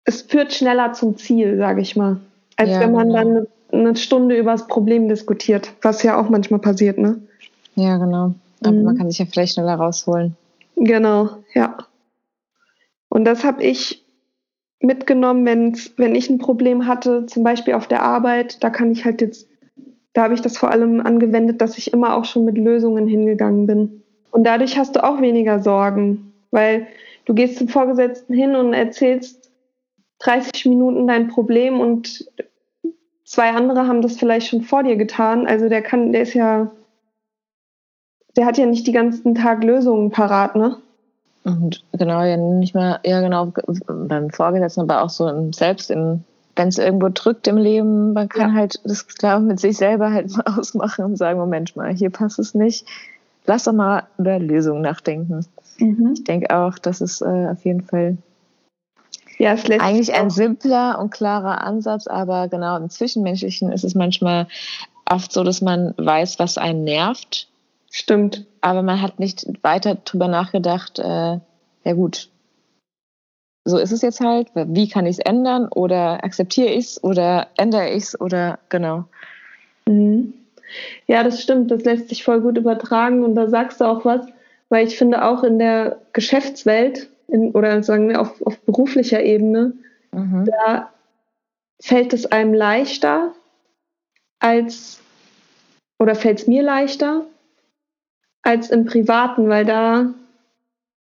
es 0.10 0.24
führt 0.24 0.52
schneller 0.52 0.94
zum 0.94 1.18
Ziel, 1.18 1.58
sage 1.58 1.82
ich 1.82 1.96
mal, 1.96 2.20
als 2.56 2.72
ja, 2.72 2.80
wenn 2.80 2.92
man 2.92 3.10
genau. 3.10 3.18
dann 3.18 3.48
eine 3.72 3.96
Stunde 3.96 4.36
über 4.36 4.52
das 4.54 4.66
Problem 4.66 5.08
diskutiert, 5.08 5.72
was 5.84 6.02
ja 6.02 6.20
auch 6.20 6.30
manchmal 6.30 6.60
passiert, 6.60 6.98
ne? 6.98 7.22
Ja, 7.76 7.98
genau. 7.98 8.34
Aber 8.64 8.72
mhm. 8.72 8.84
man 8.84 8.98
kann 8.98 9.12
sich 9.12 9.20
ja 9.20 9.26
vielleicht 9.32 9.54
schneller 9.54 9.76
rausholen. 9.76 10.36
Genau, 10.76 11.30
ja. 11.54 11.78
Und 13.10 13.26
das 13.26 13.44
habe 13.44 13.64
ich 13.64 14.04
mitgenommen, 14.82 15.46
wenn's, 15.46 15.94
wenn 15.98 16.16
ich 16.16 16.28
ein 16.32 16.40
Problem 16.40 16.88
hatte, 16.88 17.28
zum 17.28 17.44
Beispiel 17.44 17.76
auf 17.76 17.88
der 17.88 18.02
Arbeit, 18.02 18.64
da 18.64 18.72
kann 18.72 18.92
ich 18.92 19.06
halt 19.06 19.22
jetzt 19.22 19.48
Da 20.14 20.24
habe 20.24 20.34
ich 20.34 20.42
das 20.42 20.58
vor 20.58 20.72
allem 20.72 21.02
angewendet, 21.02 21.62
dass 21.62 21.78
ich 21.78 21.94
immer 21.94 22.16
auch 22.16 22.26
schon 22.26 22.46
mit 22.46 22.58
Lösungen 22.58 23.08
hingegangen 23.08 23.68
bin. 23.68 24.02
Und 24.32 24.44
dadurch 24.44 24.76
hast 24.76 24.96
du 24.96 25.04
auch 25.04 25.22
weniger 25.22 25.60
Sorgen, 25.60 26.34
weil 26.50 26.88
du 27.26 27.36
gehst 27.36 27.58
zum 27.60 27.68
Vorgesetzten 27.68 28.34
hin 28.34 28.56
und 28.56 28.74
erzählst 28.74 29.39
30 30.20 30.66
Minuten 30.66 31.08
dein 31.08 31.28
Problem 31.28 31.80
und 31.80 32.26
zwei 33.24 33.52
andere 33.52 33.88
haben 33.88 34.02
das 34.02 34.18
vielleicht 34.18 34.48
schon 34.48 34.62
vor 34.62 34.84
dir 34.84 34.96
getan. 34.96 35.48
Also 35.48 35.70
der 35.70 35.82
kann, 35.82 36.12
der 36.12 36.22
ist 36.22 36.34
ja, 36.34 36.72
der 38.36 38.46
hat 38.46 38.58
ja 38.58 38.66
nicht 38.66 38.88
die 38.88 38.92
ganzen 38.92 39.36
Tag 39.36 39.64
Lösungen 39.64 40.12
parat, 40.12 40.56
ne? 40.56 40.78
Und 41.46 41.84
genau, 41.94 42.22
ja 42.24 42.36
nicht 42.38 42.76
mehr, 42.76 43.00
ja 43.06 43.22
genau, 43.22 43.54
beim 43.88 44.30
Vorgesetzten, 44.30 44.82
aber 44.82 45.04
auch 45.04 45.10
so 45.10 45.28
im, 45.28 45.54
selbst 45.54 45.90
im, 45.90 46.24
wenn 46.56 46.68
es 46.68 46.78
irgendwo 46.78 47.10
drückt 47.10 47.48
im 47.48 47.58
Leben, 47.58 48.14
man 48.14 48.28
kann 48.28 48.52
ja. 48.52 48.56
halt 48.56 48.82
das 48.84 49.08
glaube 49.08 49.46
mit 49.46 49.60
sich 49.60 49.78
selber 49.78 50.12
halt 50.12 50.30
mal 50.38 50.58
ausmachen 50.58 51.06
und 51.06 51.16
sagen, 51.16 51.40
Moment 51.40 51.76
mal, 51.76 51.94
hier 51.94 52.10
passt 52.10 52.40
es 52.40 52.54
nicht. 52.54 52.86
Lass 53.46 53.64
doch 53.64 53.74
mal 53.74 54.04
über 54.18 54.38
Lösungen 54.38 54.82
nachdenken. 54.82 55.46
Mhm. 55.80 56.12
Ich 56.14 56.24
denke 56.26 56.56
auch, 56.56 56.78
das 56.78 57.00
ist 57.00 57.22
äh, 57.22 57.48
auf 57.50 57.64
jeden 57.64 57.82
Fall 57.82 58.18
ja, 59.40 59.52
eigentlich 59.52 60.14
ein 60.14 60.30
simpler 60.30 61.00
und 61.00 61.12
klarer 61.12 61.62
Ansatz, 61.62 62.08
aber 62.08 62.50
genau 62.50 62.76
im 62.76 62.90
Zwischenmenschlichen 62.90 63.72
ist 63.72 63.86
es 63.86 63.96
manchmal 63.96 64.48
oft 65.06 65.32
so, 65.32 65.46
dass 65.46 65.62
man 65.62 65.94
weiß, 65.98 66.40
was 66.40 66.58
einen 66.58 66.84
nervt. 66.84 67.48
Stimmt. 67.90 68.46
Aber 68.62 68.84
man 68.84 69.02
hat 69.02 69.18
nicht 69.18 69.48
weiter 69.64 69.96
drüber 69.96 70.28
nachgedacht, 70.28 71.00
äh, 71.00 71.40
ja 71.84 71.94
gut, 71.94 72.30
so 73.64 73.78
ist 73.78 73.94
es 73.94 74.02
jetzt 74.02 74.20
halt, 74.20 74.50
wie 74.54 74.90
kann 74.90 75.06
ich 75.06 75.20
es 75.20 75.26
ändern? 75.26 75.70
Oder 75.70 76.24
akzeptiere 76.24 76.70
ich 76.70 76.86
es 76.86 77.04
oder 77.04 77.48
ändere 77.58 77.90
ich 77.92 78.04
es 78.04 78.20
oder 78.20 78.60
genau. 78.68 79.06
Mhm. 79.88 80.34
Ja, 81.08 81.24
das 81.24 81.42
stimmt, 81.42 81.72
das 81.72 81.84
lässt 81.84 82.10
sich 82.10 82.24
voll 82.24 82.42
gut 82.42 82.58
übertragen. 82.58 83.24
Und 83.24 83.36
da 83.36 83.48
sagst 83.48 83.80
du 83.80 83.86
auch 83.86 84.04
was, 84.04 84.26
weil 84.68 84.86
ich 84.86 84.98
finde 84.98 85.24
auch 85.24 85.44
in 85.44 85.60
der 85.60 86.00
Geschäftswelt 86.14 87.10
in, 87.32 87.52
oder 87.52 87.82
sagen 87.84 88.10
wir 88.10 88.22
auf, 88.22 88.42
auf 88.42 88.60
beruflicher 88.62 89.24
Ebene, 89.24 89.74
mhm. 90.12 90.46
da 90.46 90.92
fällt 91.82 92.14
es 92.14 92.26
einem 92.26 92.54
leichter 92.54 93.34
als 94.40 95.00
oder 96.00 96.16
fällt 96.16 96.40
es 96.40 96.48
mir 96.48 96.64
leichter, 96.64 97.26
als 98.42 98.70
im 98.70 98.86
Privaten, 98.86 99.50
weil 99.50 99.66
da 99.66 100.14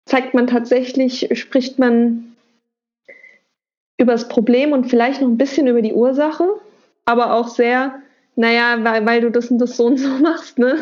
zeigt 0.05 0.33
man 0.33 0.47
tatsächlich, 0.47 1.29
spricht 1.33 1.79
man 1.79 2.35
über 3.97 4.11
das 4.11 4.27
Problem 4.27 4.71
und 4.71 4.85
vielleicht 4.85 5.21
noch 5.21 5.27
ein 5.27 5.37
bisschen 5.37 5.67
über 5.67 5.81
die 5.81 5.93
Ursache, 5.93 6.45
aber 7.05 7.33
auch 7.33 7.47
sehr, 7.47 8.01
naja, 8.35 8.83
weil, 8.83 9.05
weil 9.05 9.21
du 9.21 9.31
das 9.31 9.49
und 9.49 9.59
das 9.59 9.77
so 9.77 9.85
und 9.85 9.97
so 9.97 10.09
machst, 10.21 10.59
ne? 10.59 10.77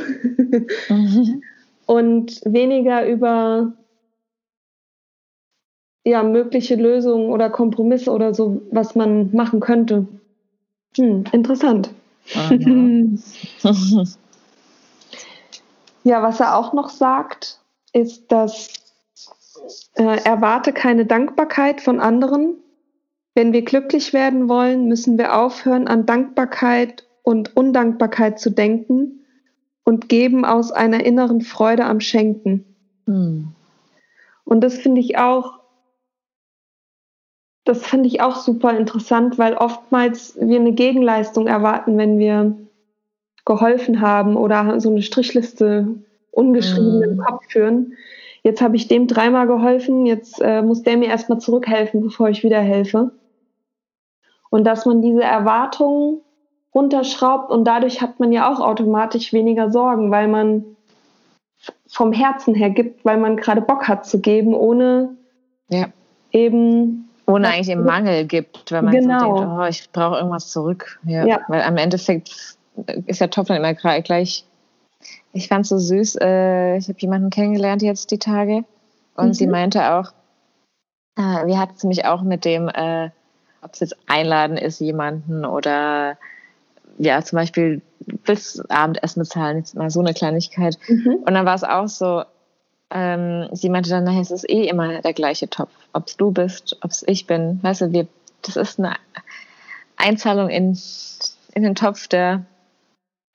Mhm. 0.89 1.43
Und 1.85 2.41
weniger 2.45 3.05
über 3.07 3.73
ja, 6.03 6.23
mögliche 6.23 6.75
Lösungen 6.75 7.29
oder 7.29 7.49
Kompromisse 7.49 8.11
oder 8.11 8.33
so, 8.33 8.61
was 8.71 8.95
man 8.95 9.33
machen 9.35 9.59
könnte. 9.59 10.07
Hm, 10.95 11.25
interessant. 11.31 11.91
Ja, 16.03 16.23
was 16.23 16.39
er 16.39 16.57
auch 16.57 16.73
noch 16.73 16.89
sagt, 16.89 17.59
ist, 17.93 18.31
dass 18.31 18.69
äh, 19.95 20.23
erwarte 20.23 20.73
keine 20.73 21.05
Dankbarkeit 21.05 21.81
von 21.81 21.99
anderen. 21.99 22.55
Wenn 23.35 23.53
wir 23.53 23.63
glücklich 23.63 24.13
werden 24.13 24.49
wollen, 24.49 24.87
müssen 24.87 25.17
wir 25.17 25.37
aufhören, 25.37 25.87
an 25.87 26.05
Dankbarkeit 26.05 27.07
und 27.23 27.55
Undankbarkeit 27.55 28.39
zu 28.39 28.49
denken 28.49 29.25
und 29.83 30.09
geben 30.09 30.43
aus 30.43 30.71
einer 30.71 31.05
inneren 31.05 31.41
Freude 31.41 31.85
am 31.85 31.99
Schenken. 31.99 32.65
Hm. 33.05 33.49
Und 34.43 34.61
das 34.61 34.77
finde 34.77 35.01
ich 35.01 35.17
auch, 35.17 35.60
das 37.63 37.85
finde 37.85 38.07
ich 38.07 38.21
auch 38.21 38.37
super 38.37 38.75
interessant, 38.77 39.37
weil 39.37 39.55
oftmals 39.55 40.35
wir 40.39 40.59
eine 40.59 40.73
Gegenleistung 40.73 41.47
erwarten, 41.47 41.97
wenn 41.97 42.17
wir 42.17 42.55
geholfen 43.45 44.01
haben 44.01 44.35
oder 44.35 44.79
so 44.79 44.89
eine 44.89 45.01
Strichliste 45.01 45.87
ungeschrieben 46.31 46.97
mhm. 46.97 47.03
im 47.03 47.17
Kopf 47.17 47.43
führen. 47.49 47.93
Jetzt 48.43 48.61
habe 48.61 48.75
ich 48.75 48.87
dem 48.87 49.07
dreimal 49.07 49.45
geholfen, 49.45 50.05
jetzt 50.05 50.41
äh, 50.41 50.61
muss 50.63 50.81
der 50.81 50.97
mir 50.97 51.09
erstmal 51.09 51.39
zurückhelfen, 51.39 52.01
bevor 52.01 52.29
ich 52.29 52.43
wieder 52.43 52.59
helfe. 52.59 53.11
Und 54.49 54.65
dass 54.65 54.85
man 54.85 55.01
diese 55.01 55.23
Erwartungen 55.23 56.21
runterschraubt 56.73 57.51
und 57.51 57.65
dadurch 57.65 58.01
hat 58.01 58.19
man 58.19 58.31
ja 58.31 58.51
auch 58.51 58.59
automatisch 58.59 59.33
weniger 59.33 59.71
Sorgen, 59.71 60.09
weil 60.09 60.27
man 60.27 60.65
vom 61.87 62.11
Herzen 62.11 62.55
her 62.55 62.71
gibt, 62.71 63.05
weil 63.05 63.17
man 63.17 63.37
gerade 63.37 63.61
Bock 63.61 63.87
hat 63.87 64.05
zu 64.05 64.19
geben, 64.19 64.55
ohne 64.55 65.15
ja. 65.69 65.87
eben 66.31 67.10
ohne 67.31 67.47
eigentlich 67.47 67.69
im 67.69 67.83
Mangel 67.83 68.25
gibt, 68.25 68.71
wenn 68.71 68.85
man 68.85 68.93
genau. 68.93 69.19
so 69.19 69.35
denkt, 69.41 69.51
oh, 69.57 69.65
ich 69.65 69.91
brauche 69.91 70.17
irgendwas 70.17 70.49
zurück. 70.49 70.99
Ja. 71.03 71.25
ja. 71.25 71.39
Weil 71.47 71.61
am 71.61 71.77
Endeffekt 71.77 72.57
ist 73.05 73.21
der 73.21 73.29
Topf 73.29 73.47
dann 73.47 73.57
immer 73.57 73.73
gleich. 73.73 74.45
Ich 75.33 75.47
fand 75.47 75.65
es 75.65 75.69
so 75.69 75.77
süß. 75.77 76.17
Äh, 76.21 76.77
ich 76.77 76.87
habe 76.87 76.99
jemanden 76.99 77.29
kennengelernt 77.29 77.81
jetzt 77.81 78.11
die 78.11 78.19
Tage 78.19 78.63
und 79.15 79.27
mhm. 79.27 79.33
sie 79.33 79.47
meinte 79.47 79.91
auch, 79.93 80.11
äh, 81.17 81.45
wir 81.47 81.59
hatten 81.59 81.73
es 81.75 81.83
nämlich 81.83 82.05
auch 82.05 82.21
mit 82.21 82.45
dem, 82.45 82.69
äh, 82.69 83.09
ob 83.61 83.73
es 83.73 83.79
jetzt 83.79 83.95
einladen 84.07 84.57
ist, 84.57 84.79
jemanden 84.79 85.45
oder 85.45 86.17
ja, 86.97 87.21
zum 87.21 87.37
Beispiel 87.37 87.81
willst 88.25 88.69
Abendessen 88.69 89.21
bezahlen, 89.21 89.57
jetzt 89.57 89.75
mal 89.75 89.89
so 89.89 89.99
eine 89.99 90.13
Kleinigkeit. 90.13 90.77
Mhm. 90.87 91.23
Und 91.25 91.33
dann 91.33 91.45
war 91.45 91.55
es 91.55 91.63
auch 91.63 91.87
so, 91.87 92.23
ähm, 92.91 93.47
sie 93.51 93.69
meinte 93.69 93.89
dann, 93.89 94.03
naja, 94.03 94.21
es 94.21 94.31
ist 94.31 94.49
eh 94.49 94.67
immer 94.67 95.01
der 95.01 95.13
gleiche 95.13 95.49
Topf. 95.49 95.71
Ob 95.93 96.07
es 96.07 96.17
du 96.17 96.31
bist, 96.31 96.77
ob 96.81 96.91
es 96.91 97.03
ich 97.07 97.27
bin. 97.27 97.59
Weißt 97.61 97.81
du, 97.81 97.91
wir, 97.91 98.07
das 98.41 98.55
ist 98.55 98.79
eine 98.79 98.95
Einzahlung 99.97 100.49
in, 100.49 100.77
in 101.53 101.63
den 101.63 101.75
Topf 101.75 102.07
der 102.07 102.45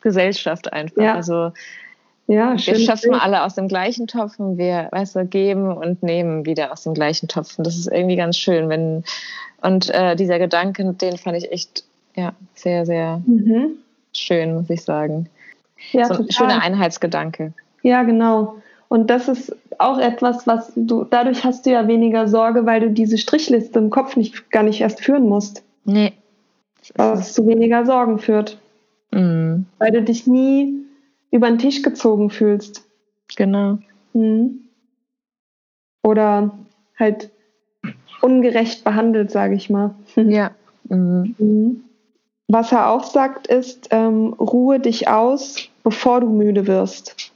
Gesellschaft 0.01 0.73
einfach. 0.73 1.03
Ja. 1.03 1.15
Also 1.15 1.53
ja, 2.29 2.53
wir 2.53 2.59
schöpfen 2.59 3.15
alle 3.15 3.45
aus 3.45 3.55
dem 3.55 3.69
gleichen 3.69 4.09
Topf 4.09 4.39
und 4.39 4.59
wir, 4.59 4.89
weißt 4.91 5.17
du, 5.17 5.27
geben 5.27 5.77
und 5.77 6.03
nehmen 6.03 6.45
wieder 6.45 6.73
aus 6.73 6.83
dem 6.83 6.95
gleichen 6.95 7.29
Topf. 7.29 7.57
Und 7.57 7.67
das 7.67 7.77
ist 7.77 7.87
irgendwie 7.87 8.17
ganz 8.17 8.37
schön, 8.37 8.69
wenn 8.69 9.05
und 9.63 9.91
äh, 9.91 10.17
dieser 10.17 10.39
Gedanke, 10.39 10.85
den 10.93 11.17
fand 11.17 11.37
ich 11.37 11.51
echt 11.51 11.85
ja 12.15 12.33
sehr, 12.55 12.85
sehr 12.85 13.23
mhm. 13.27 13.77
schön, 14.13 14.55
muss 14.55 14.71
ich 14.71 14.83
sagen. 14.83 15.29
Ja, 15.93 16.07
so 16.07 16.23
ein 16.23 16.31
schöner 16.31 16.63
Einheitsgedanke. 16.63 17.53
Ja, 17.83 18.03
genau. 18.03 18.57
Und 18.89 19.11
das 19.11 19.29
ist 19.29 19.55
auch 19.79 19.99
etwas, 19.99 20.47
was 20.47 20.73
du, 20.77 21.05
dadurch 21.05 21.45
hast 21.45 21.67
du 21.67 21.71
ja 21.71 21.89
weniger 21.89 22.29
Sorge, 22.29 22.67
weil 22.67 22.81
du 22.81 22.91
diese 22.91 23.19
Strichliste 23.19 23.79
im 23.79 23.91
Kopf 23.91 24.17
nicht, 24.17 24.51
gar 24.51 24.63
nicht 24.63 24.81
erst 24.81 25.01
führen 25.01 25.29
musst. 25.29 25.65
Nee. 25.85 26.13
Was 26.95 27.33
zu 27.33 27.47
weniger 27.47 27.85
Sorgen 27.85 28.19
führt. 28.19 28.59
Mhm. 29.11 29.67
Weil 29.79 29.91
du 29.91 30.03
dich 30.03 30.27
nie 30.27 30.85
über 31.31 31.49
den 31.49 31.59
Tisch 31.59 31.83
gezogen 31.83 32.31
fühlst. 32.31 32.85
Genau. 33.37 33.79
Mhm. 34.13 34.61
Oder 36.03 36.57
halt 36.99 37.31
ungerecht 38.23 38.85
behandelt, 38.85 39.31
sage 39.31 39.55
ich 39.55 39.69
mal. 39.69 39.95
Ja. 40.17 40.53
Mhm. 40.89 41.35
mhm. 41.39 41.83
Was 42.49 42.71
er 42.71 42.91
auch 42.91 43.03
sagt, 43.03 43.49
ist, 43.49 43.89
ähm, 43.91 44.33
ruhe 44.35 44.79
dich 44.79 45.09
aus, 45.09 45.69
bevor 45.83 46.21
du 46.21 46.29
müde 46.29 46.69
wirst. 46.69 47.33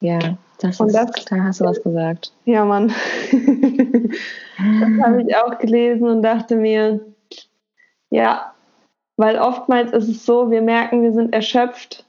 Ja, 0.00 0.18
das 0.60 0.80
Und 0.80 0.88
ist, 0.88 0.96
das, 0.96 1.24
da 1.26 1.44
hast 1.44 1.60
du 1.60 1.64
was 1.64 1.82
gesagt. 1.82 2.32
Ja, 2.44 2.64
Mann. 2.64 2.88
das 2.88 5.04
habe 5.04 5.24
ich 5.26 5.36
auch 5.36 5.58
gelesen 5.58 6.08
und 6.08 6.22
dachte 6.22 6.56
mir, 6.56 7.00
ja, 8.10 8.54
weil 9.16 9.38
oftmals 9.38 9.92
ist 9.92 10.08
es 10.08 10.24
so, 10.24 10.50
wir 10.50 10.62
merken, 10.62 11.02
wir 11.02 11.12
sind 11.12 11.34
erschöpft 11.34 12.06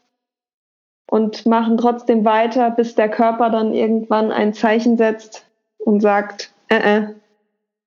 und 1.10 1.46
machen 1.46 1.78
trotzdem 1.78 2.24
weiter, 2.24 2.72
bis 2.72 2.96
der 2.96 3.10
Körper 3.10 3.50
dann 3.50 3.74
irgendwann 3.74 4.32
ein 4.32 4.54
Zeichen 4.54 4.98
setzt 4.98 5.46
und 5.78 6.00
sagt, 6.00 6.54
äh, 6.70 7.00
äh, 7.00 7.08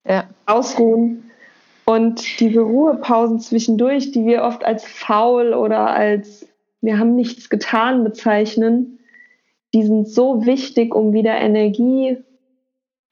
ja. 0.06 0.24
ausruhen. 0.46 1.30
Und 1.86 2.40
diese 2.40 2.60
Ruhepausen 2.60 3.40
zwischendurch, 3.40 4.12
die 4.12 4.26
wir 4.26 4.42
oft 4.42 4.64
als 4.64 4.84
faul 4.84 5.54
oder 5.54 5.88
als 5.88 6.46
wir 6.80 6.98
haben 6.98 7.14
nichts 7.14 7.48
getan 7.48 8.04
bezeichnen, 8.04 8.98
die 9.74 9.82
sind 9.82 10.08
so 10.08 10.46
wichtig, 10.46 10.94
um 10.94 11.12
wieder 11.12 11.34
Energie 11.34 12.16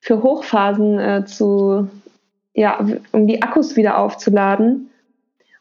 für 0.00 0.22
Hochphasen 0.22 0.98
äh, 0.98 1.24
zu, 1.26 1.88
ja, 2.54 2.84
um 3.12 3.26
die 3.26 3.42
Akkus 3.42 3.76
wieder 3.76 3.98
aufzuladen. 3.98 4.90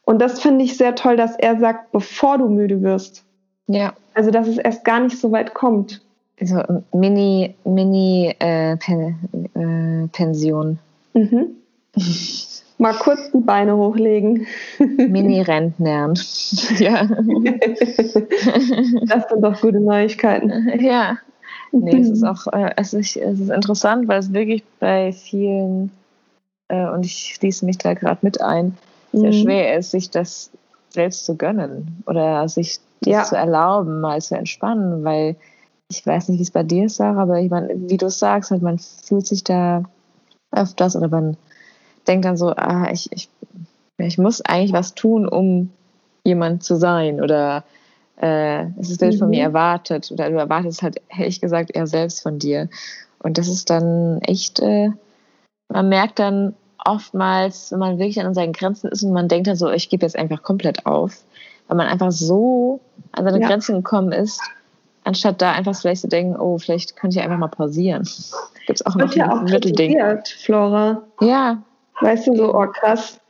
Und 0.04 0.20
das 0.20 0.40
finde 0.40 0.64
ich 0.64 0.76
sehr 0.76 0.94
toll, 0.94 1.16
dass 1.16 1.36
er 1.36 1.58
sagt, 1.58 1.92
bevor 1.92 2.38
du 2.38 2.48
müde 2.48 2.82
wirst. 2.82 3.24
Ja. 3.66 3.92
Also, 4.14 4.30
dass 4.30 4.48
es 4.48 4.58
erst 4.58 4.84
gar 4.84 5.00
nicht 5.00 5.18
so 5.18 5.30
weit 5.32 5.54
kommt. 5.54 6.00
Also 6.40 6.60
Mini, 6.92 7.54
Mini 7.64 8.34
äh, 8.38 8.76
Pen, 8.76 9.16
äh, 9.54 10.08
Pension. 10.08 10.78
Mhm. 11.14 11.56
Mal 12.78 12.94
kurz 12.94 13.30
die 13.30 13.38
Beine 13.38 13.76
hochlegen. 13.76 14.46
Mini-Rentnern. 14.78 16.14
ja. 16.78 17.06
Das 19.06 19.28
sind 19.28 19.42
doch 19.42 19.60
gute 19.60 19.80
Neuigkeiten. 19.80 20.70
Ja. 20.80 21.18
Nee, 21.72 22.00
es 22.00 22.10
ist 22.10 22.24
auch 22.24 22.46
äh, 22.52 22.70
es, 22.76 22.92
ist, 22.92 23.16
es 23.16 23.40
ist 23.40 23.50
interessant, 23.50 24.08
weil 24.08 24.18
es 24.18 24.32
wirklich 24.32 24.62
bei 24.78 25.12
vielen, 25.12 25.90
äh, 26.68 26.88
und 26.88 27.06
ich 27.06 27.34
schließe 27.34 27.64
mich 27.64 27.78
da 27.78 27.94
gerade 27.94 28.18
mit 28.22 28.40
ein, 28.42 28.76
sehr 29.12 29.32
mhm. 29.32 29.42
schwer 29.42 29.78
ist, 29.78 29.90
sich 29.90 30.10
das 30.10 30.50
selbst 30.90 31.24
zu 31.24 31.36
gönnen 31.36 32.02
oder 32.06 32.46
sich 32.48 32.78
das 33.00 33.12
ja. 33.12 33.22
zu 33.24 33.36
erlauben, 33.36 34.00
mal 34.00 34.20
zu 34.20 34.36
entspannen, 34.36 35.04
weil 35.04 35.36
ich 35.90 36.06
weiß 36.06 36.28
nicht, 36.28 36.38
wie 36.38 36.42
es 36.42 36.50
bei 36.50 36.62
dir 36.62 36.86
ist, 36.86 36.96
Sarah, 36.96 37.22
aber 37.22 37.40
ich 37.40 37.50
meine, 37.50 37.68
wie 37.88 37.96
du 37.96 38.08
sagst, 38.08 38.50
halt, 38.50 38.62
man 38.62 38.78
fühlt 38.78 39.26
sich 39.26 39.44
da 39.44 39.82
öfters 40.50 40.96
oder 40.96 41.08
man 41.08 41.36
denkt 42.12 42.26
dann 42.26 42.36
so, 42.36 42.50
ah, 42.50 42.90
ich, 42.92 43.10
ich, 43.10 43.28
ich 43.98 44.18
muss 44.18 44.42
eigentlich 44.42 44.72
was 44.72 44.94
tun, 44.94 45.26
um 45.26 45.70
jemand 46.24 46.62
zu 46.62 46.76
sein 46.76 47.20
oder 47.20 47.64
äh, 48.20 48.66
es 48.78 49.00
wird 49.00 49.14
mhm. 49.14 49.18
von 49.18 49.30
mir 49.30 49.40
mhm. 49.40 49.54
erwartet 49.54 50.10
oder 50.12 50.30
du 50.30 50.36
erwartest 50.36 50.82
halt, 50.82 51.00
ehrlich 51.08 51.40
gesagt, 51.40 51.74
eher 51.74 51.86
selbst 51.86 52.22
von 52.22 52.38
dir. 52.38 52.68
Und 53.18 53.38
das 53.38 53.48
ist 53.48 53.70
dann 53.70 54.20
echt, 54.20 54.60
äh, 54.60 54.90
man 55.68 55.88
merkt 55.88 56.18
dann 56.18 56.54
oftmals, 56.84 57.72
wenn 57.72 57.78
man 57.78 57.98
wirklich 57.98 58.20
an 58.20 58.34
seinen 58.34 58.52
Grenzen 58.52 58.90
ist 58.90 59.02
und 59.02 59.12
man 59.12 59.28
denkt 59.28 59.46
dann 59.46 59.56
so, 59.56 59.70
ich 59.70 59.88
gebe 59.88 60.04
jetzt 60.04 60.18
einfach 60.18 60.42
komplett 60.42 60.84
auf, 60.84 61.22
weil 61.68 61.76
man 61.76 61.86
einfach 61.86 62.12
so 62.12 62.80
an 63.12 63.24
seine 63.24 63.40
ja. 63.40 63.48
Grenzen 63.48 63.76
gekommen 63.76 64.12
ist, 64.12 64.40
anstatt 65.04 65.40
da 65.40 65.52
einfach 65.52 65.74
vielleicht 65.74 66.02
zu 66.02 66.08
denken, 66.08 66.36
oh, 66.38 66.58
vielleicht 66.58 66.96
könnte 66.96 67.18
ich 67.18 67.24
einfach 67.24 67.38
mal 67.38 67.48
pausieren. 67.48 68.02
Gibt 68.66 68.80
es 68.80 68.86
auch 68.86 68.96
noch 68.96 69.14
ja 69.14 69.30
ein 69.30 69.44
Mittelding. 69.44 69.98
Flora. 70.38 71.02
Ja. 71.20 71.62
Weißt 72.02 72.26
du, 72.26 72.36
so, 72.36 72.54
oh 72.54 72.66
krass. 72.66 73.20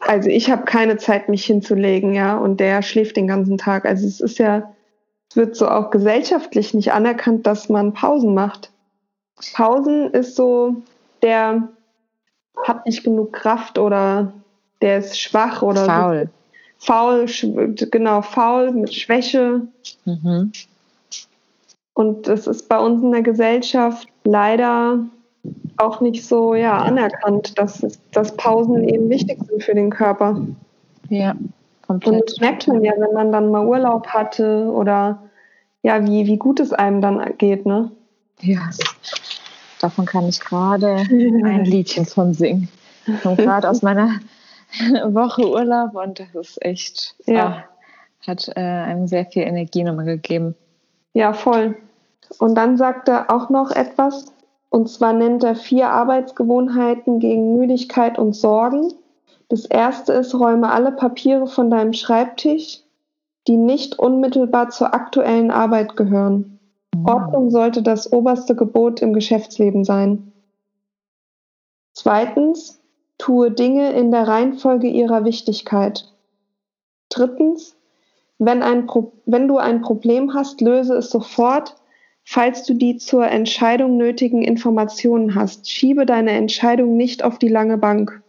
Also 0.00 0.28
ich 0.28 0.50
habe 0.50 0.64
keine 0.64 0.96
Zeit, 0.96 1.28
mich 1.28 1.44
hinzulegen, 1.44 2.14
ja, 2.14 2.36
und 2.36 2.60
der 2.60 2.82
schläft 2.82 3.16
den 3.16 3.28
ganzen 3.28 3.58
Tag. 3.58 3.84
Also 3.84 4.06
es 4.06 4.20
ist 4.20 4.38
ja, 4.38 4.72
es 5.30 5.36
wird 5.36 5.56
so 5.56 5.68
auch 5.68 5.90
gesellschaftlich 5.90 6.74
nicht 6.74 6.92
anerkannt, 6.92 7.46
dass 7.46 7.68
man 7.68 7.94
Pausen 7.94 8.34
macht. 8.34 8.70
Pausen 9.54 10.10
ist 10.10 10.36
so, 10.36 10.76
der 11.22 11.68
hat 12.64 12.86
nicht 12.86 13.04
genug 13.04 13.32
Kraft 13.32 13.78
oder 13.78 14.32
der 14.82 14.98
ist 14.98 15.18
schwach 15.18 15.62
oder 15.62 15.84
faul. 15.86 16.24
So. 16.24 16.30
Faul, 16.84 17.26
genau, 17.90 18.22
faul 18.22 18.72
mit 18.72 18.92
Schwäche. 18.92 19.62
Mhm. 20.04 20.52
Und 21.94 22.26
das 22.26 22.46
ist 22.46 22.68
bei 22.68 22.78
uns 22.78 23.02
in 23.02 23.12
der 23.12 23.22
Gesellschaft 23.22 24.08
leider 24.24 24.98
auch 25.82 26.00
nicht 26.00 26.24
so 26.26 26.54
ja, 26.54 26.78
anerkannt, 26.78 27.58
dass, 27.58 27.86
dass 28.12 28.36
Pausen 28.36 28.88
eben 28.88 29.08
wichtig 29.08 29.38
sind 29.44 29.62
für 29.62 29.74
den 29.74 29.90
Körper. 29.90 30.40
Ja, 31.08 31.34
komplett. 31.86 32.14
Und 32.14 32.30
das 32.30 32.40
merkt 32.40 32.68
man 32.68 32.84
ja, 32.84 32.92
wenn 32.96 33.12
man 33.12 33.32
dann 33.32 33.50
mal 33.50 33.66
Urlaub 33.66 34.06
hatte 34.08 34.70
oder 34.70 35.22
ja, 35.82 36.04
wie, 36.04 36.26
wie 36.26 36.38
gut 36.38 36.60
es 36.60 36.72
einem 36.72 37.00
dann 37.00 37.36
geht, 37.38 37.66
ne? 37.66 37.90
Ja, 38.40 38.70
davon 39.80 40.06
kann 40.06 40.28
ich 40.28 40.40
gerade 40.40 40.96
ein 40.96 41.64
Liedchen 41.64 42.06
von 42.06 42.34
singen. 42.34 42.68
Ich 43.06 43.20
komme 43.22 43.36
gerade 43.36 43.68
aus 43.68 43.82
meiner 43.82 44.20
Woche 45.06 45.48
Urlaub 45.48 45.94
und 45.94 46.20
das 46.20 46.28
ist 46.34 46.64
echt, 46.64 47.16
ja. 47.26 47.46
Ah, 47.46 47.64
hat 48.26 48.48
äh, 48.54 48.60
einem 48.60 49.08
sehr 49.08 49.26
viel 49.26 49.42
Energie 49.42 49.82
nochmal 49.82 50.04
gegeben. 50.04 50.54
Ja, 51.12 51.32
voll. 51.32 51.76
Und 52.38 52.54
dann 52.54 52.76
sagt 52.76 53.08
er 53.08 53.30
auch 53.30 53.50
noch 53.50 53.72
etwas, 53.72 54.32
und 54.72 54.88
zwar 54.88 55.12
nennt 55.12 55.44
er 55.44 55.54
vier 55.54 55.90
Arbeitsgewohnheiten 55.90 57.18
gegen 57.18 57.58
Müdigkeit 57.58 58.18
und 58.18 58.32
Sorgen. 58.32 58.94
Das 59.50 59.66
erste 59.66 60.14
ist, 60.14 60.34
räume 60.34 60.72
alle 60.72 60.92
Papiere 60.92 61.46
von 61.46 61.70
deinem 61.70 61.92
Schreibtisch, 61.92 62.80
die 63.46 63.58
nicht 63.58 63.98
unmittelbar 63.98 64.70
zur 64.70 64.94
aktuellen 64.94 65.50
Arbeit 65.50 65.94
gehören. 65.94 66.58
Ordnung 67.04 67.50
sollte 67.50 67.82
das 67.82 68.10
oberste 68.14 68.56
Gebot 68.56 69.02
im 69.02 69.12
Geschäftsleben 69.12 69.84
sein. 69.84 70.32
Zweitens, 71.92 72.80
tue 73.18 73.50
Dinge 73.50 73.92
in 73.92 74.10
der 74.10 74.26
Reihenfolge 74.26 74.88
ihrer 74.88 75.26
Wichtigkeit. 75.26 76.10
Drittens, 77.10 77.76
wenn, 78.38 78.62
ein 78.62 78.88
wenn 79.26 79.48
du 79.48 79.58
ein 79.58 79.82
Problem 79.82 80.32
hast, 80.32 80.62
löse 80.62 80.94
es 80.94 81.10
sofort, 81.10 81.76
falls 82.24 82.64
du 82.64 82.74
die 82.74 82.96
zur 82.96 83.26
Entscheidung 83.26 83.96
nötigen 83.96 84.42
Informationen 84.42 85.34
hast. 85.34 85.68
Schiebe 85.68 86.06
deine 86.06 86.32
Entscheidung 86.32 86.96
nicht 86.96 87.22
auf 87.22 87.38
die 87.38 87.48
lange 87.48 87.78
Bank. 87.78 88.22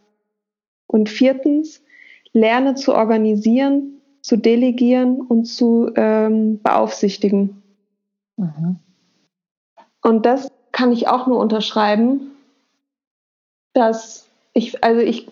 Und 0.88 1.10
viertens, 1.10 1.82
lerne 2.34 2.76
zu 2.76 2.94
organisieren, 2.94 4.02
zu 4.22 4.38
delegieren 4.38 5.22
und 5.22 5.46
zu 5.46 5.92
ähm, 5.96 6.60
beaufsichtigen. 6.62 7.62
Mhm. 8.38 8.80
Und 10.02 10.26
das 10.26 10.52
kann 10.72 10.92
ich 10.92 11.08
auch 11.08 11.28
nur 11.28 11.40
unterschreiben, 11.40 12.32
dass 13.74 14.28
ich, 14.54 14.84
also 14.84 15.02
ich 15.02 15.28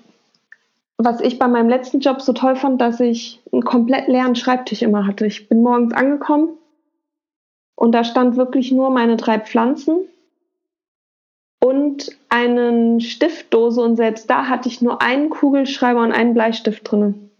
was 1.03 1.19
ich 1.19 1.39
bei 1.39 1.47
meinem 1.47 1.67
letzten 1.67 1.99
Job 1.99 2.21
so 2.21 2.31
toll 2.31 2.55
fand, 2.55 2.79
dass 2.79 2.99
ich 2.99 3.41
einen 3.51 3.63
komplett 3.63 4.07
leeren 4.07 4.35
Schreibtisch 4.35 4.83
immer 4.83 5.07
hatte. 5.07 5.25
Ich 5.25 5.49
bin 5.49 5.63
morgens 5.63 5.93
angekommen 5.93 6.49
und 7.81 7.93
da 7.93 8.03
stand 8.03 8.37
wirklich 8.37 8.71
nur 8.71 8.91
meine 8.91 9.17
drei 9.17 9.39
Pflanzen 9.39 10.07
und 11.59 12.15
eine 12.29 13.01
Stiftdose 13.01 13.81
und 13.81 13.95
selbst 13.95 14.29
da 14.29 14.47
hatte 14.47 14.69
ich 14.69 14.83
nur 14.83 15.01
einen 15.01 15.31
Kugelschreiber 15.31 16.03
und 16.03 16.11
einen 16.11 16.35
Bleistift 16.35 16.91
drin. 16.91 17.31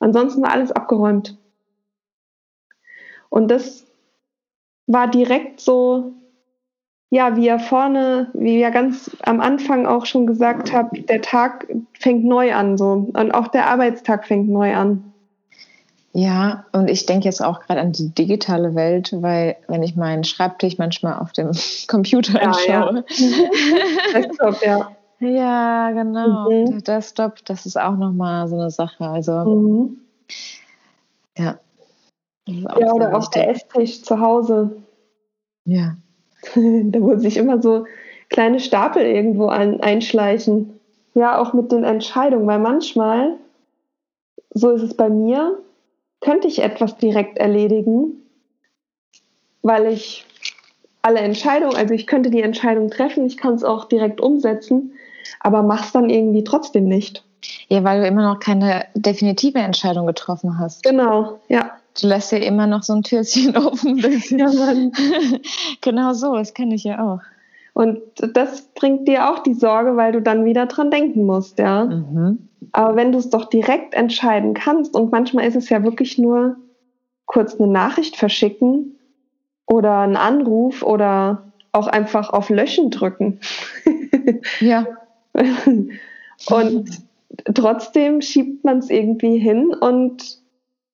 Ansonsten 0.00 0.42
war 0.42 0.52
alles 0.52 0.70
abgeräumt. 0.70 1.38
Und 3.30 3.50
das 3.50 3.86
war 4.86 5.08
direkt 5.08 5.60
so 5.60 6.12
ja, 7.08 7.34
wie 7.36 7.48
er 7.48 7.58
vorne, 7.58 8.30
wie 8.34 8.60
ihr 8.60 8.70
ganz 8.70 9.16
am 9.22 9.40
Anfang 9.40 9.86
auch 9.86 10.04
schon 10.04 10.26
gesagt 10.26 10.74
habt, 10.74 11.08
der 11.08 11.22
Tag 11.22 11.72
fängt 11.98 12.26
neu 12.26 12.52
an 12.52 12.76
so 12.76 13.08
und 13.14 13.30
auch 13.32 13.48
der 13.48 13.68
Arbeitstag 13.68 14.26
fängt 14.26 14.50
neu 14.50 14.74
an. 14.74 15.13
Ja, 16.16 16.64
und 16.70 16.88
ich 16.88 17.06
denke 17.06 17.24
jetzt 17.24 17.42
auch 17.42 17.58
gerade 17.58 17.80
an 17.80 17.90
die 17.90 18.08
digitale 18.08 18.76
Welt, 18.76 19.12
weil 19.20 19.56
wenn 19.66 19.82
ich 19.82 19.96
meinen 19.96 20.22
Schreibtisch 20.22 20.78
manchmal 20.78 21.18
auf 21.18 21.32
dem 21.32 21.50
Computer 21.88 22.40
ja, 22.40 22.48
anschaue. 22.50 23.04
Ja. 23.08 24.14
Desktop, 24.14 24.62
ja. 24.62 24.90
Ja, 25.18 25.90
genau. 25.90 26.50
Mhm. 26.50 26.66
Der 26.70 26.80
Desktop, 26.82 27.44
das 27.46 27.66
ist 27.66 27.76
auch 27.76 27.96
nochmal 27.96 28.46
so 28.46 28.54
eine 28.54 28.70
Sache. 28.70 29.04
Also, 29.04 29.32
mhm. 29.32 29.96
ja. 31.36 31.58
Ja, 32.46 32.92
oder 32.92 33.16
auch 33.16 33.28
der 33.30 33.50
Esstisch 33.50 34.02
zu 34.02 34.20
Hause. 34.20 34.76
Ja. 35.64 35.96
da 36.54 37.00
wurden 37.00 37.20
sich 37.20 37.36
immer 37.36 37.60
so 37.60 37.86
kleine 38.28 38.60
Stapel 38.60 39.02
irgendwo 39.02 39.48
ein, 39.48 39.80
einschleichen. 39.80 40.78
Ja, 41.14 41.40
auch 41.40 41.54
mit 41.54 41.72
den 41.72 41.82
Entscheidungen, 41.82 42.46
weil 42.46 42.60
manchmal, 42.60 43.36
so 44.50 44.70
ist 44.70 44.82
es 44.82 44.94
bei 44.94 45.08
mir, 45.08 45.58
könnte 46.24 46.48
ich 46.48 46.62
etwas 46.62 46.96
direkt 46.96 47.38
erledigen, 47.38 48.22
weil 49.62 49.92
ich 49.92 50.24
alle 51.02 51.20
Entscheidungen, 51.20 51.76
also 51.76 51.92
ich 51.92 52.06
könnte 52.06 52.30
die 52.30 52.40
Entscheidung 52.40 52.90
treffen, 52.90 53.26
ich 53.26 53.36
kann 53.36 53.54
es 53.54 53.62
auch 53.62 53.84
direkt 53.84 54.22
umsetzen, 54.22 54.92
aber 55.40 55.62
mach's 55.62 55.92
dann 55.92 56.08
irgendwie 56.08 56.42
trotzdem 56.42 56.86
nicht. 56.86 57.24
Ja, 57.68 57.84
weil 57.84 58.00
du 58.00 58.06
immer 58.08 58.22
noch 58.22 58.40
keine 58.40 58.86
definitive 58.94 59.58
Entscheidung 59.58 60.06
getroffen 60.06 60.58
hast. 60.58 60.82
Genau, 60.82 61.40
ja. 61.48 61.72
Du 62.00 62.08
lässt 62.08 62.32
ja 62.32 62.38
immer 62.38 62.66
noch 62.66 62.82
so 62.82 62.94
ein 62.94 63.02
Türchen 63.02 63.54
offen. 63.56 63.98
Ja, 64.30 64.50
Mann. 64.50 64.92
genau 65.82 66.14
so, 66.14 66.34
das 66.34 66.54
kenne 66.54 66.74
ich 66.74 66.84
ja 66.84 67.04
auch. 67.04 67.20
Und 67.74 68.00
das 68.16 68.62
bringt 68.74 69.06
dir 69.06 69.30
auch 69.30 69.40
die 69.40 69.52
Sorge, 69.52 69.96
weil 69.96 70.12
du 70.12 70.22
dann 70.22 70.44
wieder 70.46 70.66
dran 70.66 70.90
denken 70.90 71.26
musst, 71.26 71.58
ja. 71.58 71.84
Mhm. 71.84 72.48
Aber 72.72 72.96
wenn 72.96 73.12
du 73.12 73.18
es 73.18 73.30
doch 73.30 73.46
direkt 73.46 73.94
entscheiden 73.94 74.54
kannst, 74.54 74.94
und 74.94 75.12
manchmal 75.12 75.46
ist 75.46 75.56
es 75.56 75.68
ja 75.68 75.82
wirklich 75.82 76.18
nur 76.18 76.56
kurz 77.26 77.58
eine 77.58 77.68
Nachricht 77.68 78.16
verschicken 78.16 78.98
oder 79.66 80.00
einen 80.00 80.16
Anruf 80.16 80.82
oder 80.82 81.52
auch 81.72 81.86
einfach 81.86 82.30
auf 82.30 82.50
Löschen 82.50 82.90
drücken. 82.90 83.40
ja. 84.60 84.86
und 86.46 86.90
trotzdem 87.54 88.20
schiebt 88.20 88.64
man 88.64 88.78
es 88.78 88.90
irgendwie 88.90 89.38
hin 89.38 89.74
und 89.74 90.42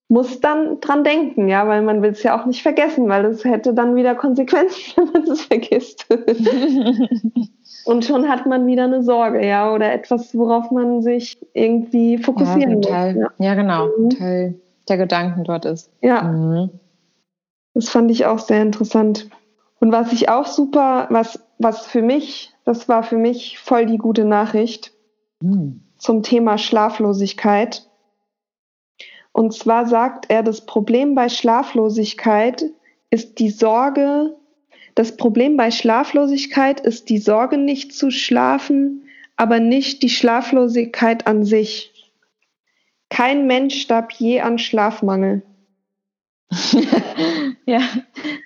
muss 0.09 0.41
dann 0.41 0.81
dran 0.81 1.05
denken, 1.05 1.49
ja, 1.49 1.69
weil 1.69 1.83
man 1.83 2.03
will 2.03 2.11
es 2.11 2.25
ja 2.25 2.39
auch 2.39 2.45
nicht 2.45 2.63
vergessen, 2.63 3.09
weil 3.09 3.25
es 3.27 3.45
hätte 3.45 3.75
dann 3.75 3.95
wieder 3.95 4.17
Konsequenzen, 4.17 4.95
wenn 4.97 5.23
man 5.23 5.31
es 5.31 5.43
vergisst. 5.43 6.07
Und 7.85 8.05
schon 8.05 8.29
hat 8.29 8.47
man 8.47 8.67
wieder 8.67 8.85
eine 8.85 9.03
Sorge, 9.03 9.45
ja, 9.45 9.73
oder 9.73 9.93
etwas, 9.93 10.35
worauf 10.37 10.71
man 10.71 11.03
sich 11.03 11.39
irgendwie 11.55 12.19
fokussieren 12.19 12.83
ja, 12.83 12.91
Teil, 12.91 13.15
muss. 13.15 13.23
Ja. 13.39 13.47
ja, 13.47 13.55
genau, 13.55 13.89
mhm. 13.97 14.11
Teil 14.11 14.61
der 14.89 14.97
Gedanken 14.99 15.45
dort 15.45 15.65
ist. 15.65 15.91
Ja. 16.01 16.23
Mhm. 16.23 16.71
Das 17.75 17.89
fand 17.89 18.11
ich 18.11 18.27
auch 18.27 18.39
sehr 18.39 18.63
interessant. 18.63 19.29
Und 19.79 19.93
was 19.93 20.13
ich 20.13 20.29
auch 20.29 20.47
super, 20.47 21.07
was, 21.11 21.41
was 21.59 21.87
für 21.87 22.03
mich, 22.03 22.53
das 22.65 22.89
war 22.89 23.03
für 23.03 23.17
mich 23.17 23.59
voll 23.59 23.87
die 23.87 23.99
gute 23.99 24.25
Nachricht. 24.25 24.93
Mhm. 25.43 25.83
zum 25.97 26.23
Thema 26.23 26.59
Schlaflosigkeit. 26.59 27.87
Und 29.33 29.55
zwar 29.55 29.87
sagt 29.87 30.27
er, 30.29 30.43
das 30.43 30.67
Problem 30.67 31.15
bei 31.15 31.29
Schlaflosigkeit 31.29 32.65
ist 33.11 33.39
die 33.39 33.51
Sorge, 33.51 34.37
das 34.95 35.17
Problem 35.17 35.57
bei 35.57 35.71
Schlaflosigkeit 35.71 36.81
ist 36.81 37.09
die 37.09 37.19
Sorge, 37.19 37.57
nicht 37.57 37.95
zu 37.95 38.11
schlafen, 38.11 39.09
aber 39.37 39.61
nicht 39.61 40.03
die 40.03 40.11
Schlaflosigkeit 40.11 41.27
an 41.27 41.45
sich. 41.45 42.13
Kein 43.09 43.47
Mensch 43.47 43.81
starb 43.81 44.13
je 44.13 44.41
an 44.41 44.59
Schlafmangel. 44.59 45.43
ja, 47.67 47.81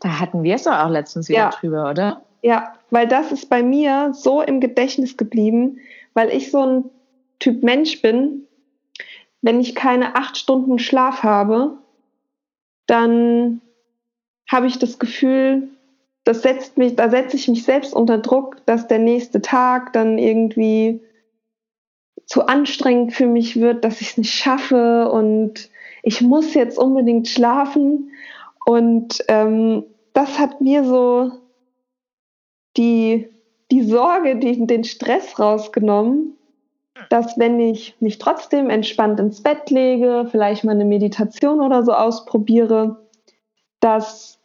da 0.01 0.21
hatten 0.21 0.43
wir 0.43 0.55
es 0.57 0.65
doch 0.65 0.79
auch 0.79 0.91
letztens 0.91 1.29
wieder 1.29 1.39
ja. 1.39 1.51
drüber, 1.51 1.91
oder? 1.91 2.23
Ja, 2.43 2.75
weil 2.91 3.09
das 3.09 3.33
ist 3.33 3.49
bei 3.49 3.63
mir 3.63 4.13
so 4.13 4.43
im 4.43 4.61
Gedächtnis 4.61 5.17
geblieben, 5.17 5.79
weil 6.13 6.29
ich 6.31 6.51
so 6.51 6.65
ein 6.65 6.85
Typ 7.39 7.63
Mensch 7.63 8.03
bin. 8.03 8.47
Wenn 9.41 9.61
ich 9.61 9.75
keine 9.75 10.17
acht 10.17 10.37
Stunden 10.37 10.79
Schlaf 10.79 11.23
habe, 11.23 11.79
dann 12.87 13.61
habe 14.51 14.67
ich 14.67 14.79
das 14.79 14.99
Gefühl, 14.99 15.69
das 16.25 16.43
setzt 16.43 16.79
mich, 16.79 16.97
da 16.97 17.11
setze 17.11 17.37
ich 17.37 17.49
mich 17.49 17.65
selbst 17.65 17.95
unter 17.95 18.19
Druck, 18.19 18.65
dass 18.67 18.89
der 18.89 18.99
nächste 18.99 19.43
Tag 19.43 19.93
dann 19.93 20.19
irgendwie 20.19 21.01
zu 22.27 22.47
anstrengend 22.47 23.13
für 23.13 23.27
mich 23.27 23.61
wird, 23.61 23.85
dass 23.85 24.01
ich 24.01 24.11
es 24.11 24.19
nicht 24.19 24.33
schaffe 24.33 25.11
und 25.11 25.69
ich 26.03 26.23
muss 26.23 26.55
jetzt 26.55 26.79
unbedingt 26.79 27.29
schlafen. 27.29 28.11
Und 28.65 29.23
ähm, 29.29 29.85
das 30.15 30.39
hat 30.39 30.63
mir 30.63 30.85
so 30.85 31.33
die, 32.79 33.29
die 33.71 33.83
Sorge, 33.83 34.37
die, 34.37 34.67
den 34.67 34.85
Stress 34.85 35.39
rausgenommen, 35.39 36.35
dass 37.11 37.39
wenn 37.39 37.61
ich 37.61 37.97
mich 38.01 38.19
trotzdem 38.19 38.71
entspannt 38.71 39.21
ins 39.21 39.43
Bett 39.43 39.71
lege, 39.71 40.27
vielleicht 40.31 40.65
mal 40.65 40.73
eine 40.73 40.87
Meditation 40.87 41.61
oder 41.61 41.83
so 41.83 41.93
ausprobiere, 41.93 43.05
dass 43.81 44.39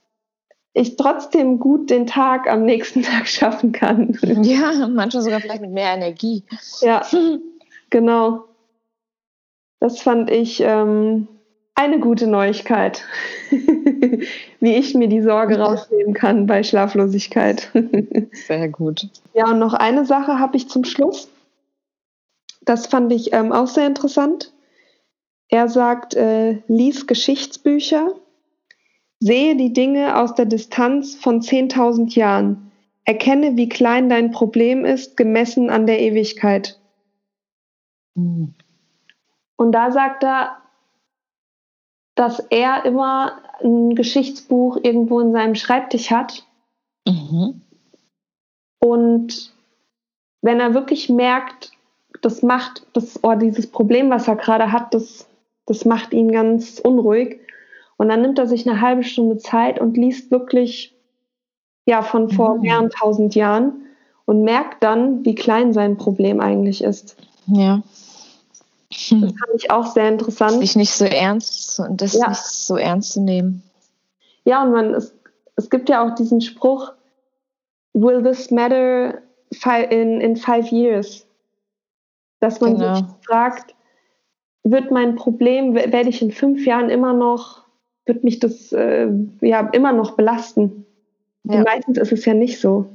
ich 0.74 0.96
trotzdem 0.96 1.60
gut 1.60 1.90
den 1.90 2.08
Tag 2.08 2.50
am 2.50 2.64
nächsten 2.64 3.02
Tag 3.04 3.28
schaffen 3.28 3.72
kann. 3.72 4.18
Ja, 4.22 4.88
manchmal 4.88 5.24
sogar 5.24 5.40
vielleicht 5.40 5.62
mit 5.62 5.72
mehr 5.72 5.94
Energie. 5.94 6.44
Ja, 6.82 7.06
genau. 7.90 8.46
Das 9.80 10.02
fand 10.02 10.30
ich 10.30 10.62
ähm, 10.62 11.28
eine 11.80 12.00
gute 12.00 12.28
Neuigkeit, 12.28 13.04
wie 13.50 14.76
ich 14.76 14.94
mir 14.96 15.08
die 15.08 15.22
Sorge 15.22 15.60
rausnehmen 15.60 16.14
kann 16.14 16.46
bei 16.46 16.64
Schlaflosigkeit. 16.64 17.72
Sehr 18.34 18.68
gut. 18.68 19.08
Ja, 19.34 19.50
und 19.50 19.60
noch 19.60 19.74
eine 19.74 20.06
Sache 20.06 20.40
habe 20.40 20.58
ich 20.58 20.68
zum 20.68 20.84
Schluss. 20.84 21.30
Das 22.62 22.88
fand 22.88 23.14
ich 23.14 23.32
ähm, 23.32 23.54
auch 23.54 23.68
sehr 23.68 23.88
interessant. 23.88 24.52
Er 25.48 25.70
sagt, 25.70 26.14
äh, 26.14 26.62
lies 26.68 27.08
Geschichtsbücher, 27.08 28.14
sehe 29.20 29.56
die 29.56 29.74
Dinge 29.74 30.18
aus 30.18 30.36
der 30.36 30.46
Distanz 30.46 31.16
von 31.16 31.42
10.000 31.42 32.16
Jahren, 32.16 32.72
erkenne, 33.06 33.58
wie 33.58 33.70
klein 33.70 34.10
dein 34.10 34.32
Problem 34.32 34.86
ist, 34.86 35.18
gemessen 35.18 35.70
an 35.70 35.88
der 35.88 36.00
Ewigkeit. 36.00 36.80
Mhm. 38.16 38.54
Und 39.58 39.72
da 39.72 39.92
sagt 39.92 40.24
er, 40.24 40.58
dass 42.16 42.40
er 42.50 42.86
immer 42.86 43.42
ein 43.62 43.96
Geschichtsbuch 43.96 44.78
irgendwo 44.84 45.20
in 45.20 45.32
seinem 45.32 45.56
Schreibtisch 45.56 46.12
hat. 46.12 46.46
Mhm. 47.08 47.62
Und 48.80 49.54
wenn 50.42 50.60
er 50.60 50.74
wirklich 50.74 51.10
merkt, 51.10 51.72
das 52.22 52.42
macht 52.42 52.86
das, 52.94 53.24
oh, 53.24 53.36
dieses 53.36 53.68
Problem, 53.68 54.10
was 54.10 54.28
er 54.28 54.36
gerade 54.36 54.72
hat, 54.72 54.94
das, 54.94 55.28
das 55.66 55.86
macht 55.86 56.14
ihn 56.14 56.32
ganz 56.32 56.80
unruhig. 56.80 57.40
Und 58.00 58.08
dann 58.08 58.22
nimmt 58.22 58.40
er 58.40 58.48
sich 58.48 58.68
eine 58.68 58.80
halbe 58.80 59.04
Stunde 59.04 59.38
Zeit 59.40 59.78
und 59.78 59.98
liest 59.98 60.32
wirklich 60.32 60.96
ja 61.86 62.02
von 62.02 62.30
vor 62.30 62.56
mhm. 62.56 62.62
mehreren 62.62 62.90
tausend 62.90 63.36
Jahren 63.36 63.88
und 64.24 64.44
merkt 64.44 64.82
dann, 64.82 65.26
wie 65.26 65.36
klein 65.36 65.74
sein 65.74 65.98
Problem 65.98 66.40
eigentlich 66.40 66.82
ist. 66.82 67.18
Ja. 67.48 67.82
Das 68.90 69.10
fand 69.10 69.54
ich 69.56 69.70
auch 69.70 69.86
sehr 69.86 70.08
interessant. 70.08 70.62
Sich 70.62 70.78
nicht 70.78 70.94
so 70.94 71.04
ernst 71.04 71.78
und 71.82 72.02
das 72.02 72.14
ja. 72.14 72.30
nicht 72.30 72.40
so 72.40 72.78
ernst 72.78 73.12
zu 73.12 73.22
nehmen. 73.22 73.64
Ja, 74.46 74.64
und 74.64 74.72
man, 74.72 74.94
es, 74.94 75.14
es 75.58 75.70
gibt 75.70 75.90
ja 75.90 76.02
auch 76.02 76.16
diesen 76.16 76.40
Spruch, 76.40 76.94
will 77.94 78.24
this 78.24 78.50
matter 78.50 79.22
in, 79.90 80.22
in 80.22 80.38
five 80.38 80.72
years? 80.72 81.26
Dass 82.40 82.62
man 82.62 82.76
genau. 82.76 82.96
sich 82.96 83.06
fragt, 83.28 83.76
wird 84.64 84.90
mein 84.90 85.16
Problem, 85.16 85.76
werde 85.76 86.08
ich 86.08 86.22
in 86.22 86.32
fünf 86.32 86.66
Jahren 86.66 86.90
immer 86.90 87.12
noch, 87.12 87.68
wird 88.10 88.26
mich 88.26 88.40
das 88.40 88.74
äh, 88.74 89.08
ja 89.40 89.70
immer 89.72 89.94
noch 89.94 90.18
belasten? 90.18 90.86
Ja. 91.46 91.64
Meistens 91.64 91.98
ist 91.98 92.12
es 92.12 92.26
ja 92.26 92.34
nicht 92.34 92.60
so. 92.60 92.88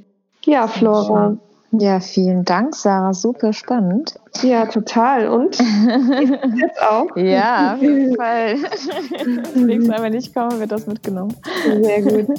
Ja, 0.45 0.69
Flora. 0.69 1.39
Ja, 1.81 1.99
vielen 1.99 2.45
Dank, 2.45 2.77
Sarah. 2.77 3.13
Super 3.13 3.53
spannend. 3.53 4.15
Ja, 4.43 4.67
total. 4.67 5.29
Und 5.29 5.59
jetzt 6.57 6.81
auch? 6.81 7.17
Ja, 7.17 7.75
auf 7.75 7.83
jeden 7.83 8.15
Fall. 8.17 8.57
Das 8.61 9.57
nächste 9.57 9.91
Mal, 9.91 10.03
wenn 10.03 10.15
ich 10.15 10.33
komme, 10.33 10.61
wird 10.61 10.71
das 10.71 10.87
mitgenommen. 10.87 11.35
Sehr 11.83 12.03
gut. 12.03 12.39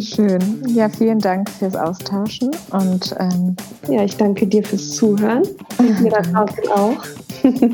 Schön. 0.00 0.62
Ja, 0.68 0.88
vielen 0.88 1.18
Dank 1.18 1.50
fürs 1.50 1.74
Austauschen. 1.74 2.50
Und 2.70 3.16
ähm, 3.18 3.56
ja, 3.88 4.04
ich 4.04 4.16
danke 4.16 4.46
dir 4.46 4.62
fürs 4.62 4.92
Zuhören. 4.92 5.42
Und 5.78 6.00
dir 6.04 6.10
da 6.10 6.20
draußen 6.20 6.68
auch. 6.68 7.04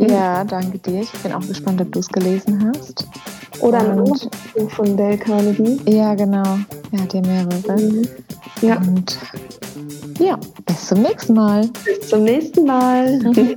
ja, 0.08 0.44
danke 0.44 0.78
dir. 0.78 1.02
Ich 1.02 1.12
bin 1.22 1.32
auch 1.32 1.46
gespannt, 1.46 1.82
ob 1.82 1.92
du 1.92 1.98
es 1.98 2.08
gelesen 2.08 2.72
hast. 2.74 3.06
Oder 3.62 3.78
ein 3.78 3.90
anderes 3.98 4.28
Buch 4.54 4.70
von 4.70 4.96
Dale 4.96 5.16
Carnegie. 5.16 5.80
Ja, 5.86 6.14
genau. 6.14 6.58
Er 6.90 7.00
hat 7.00 7.14
ja 7.14 7.20
mehrere. 7.22 7.80
Mhm. 7.80 8.08
Ja. 8.60 8.76
Und 8.76 9.18
ja, 10.18 10.38
bis 10.66 10.86
zum 10.88 11.02
nächsten 11.02 11.34
Mal. 11.34 11.68
Bis 11.84 12.08
zum 12.08 12.24
nächsten 12.24 12.66
Mal. 12.66 13.20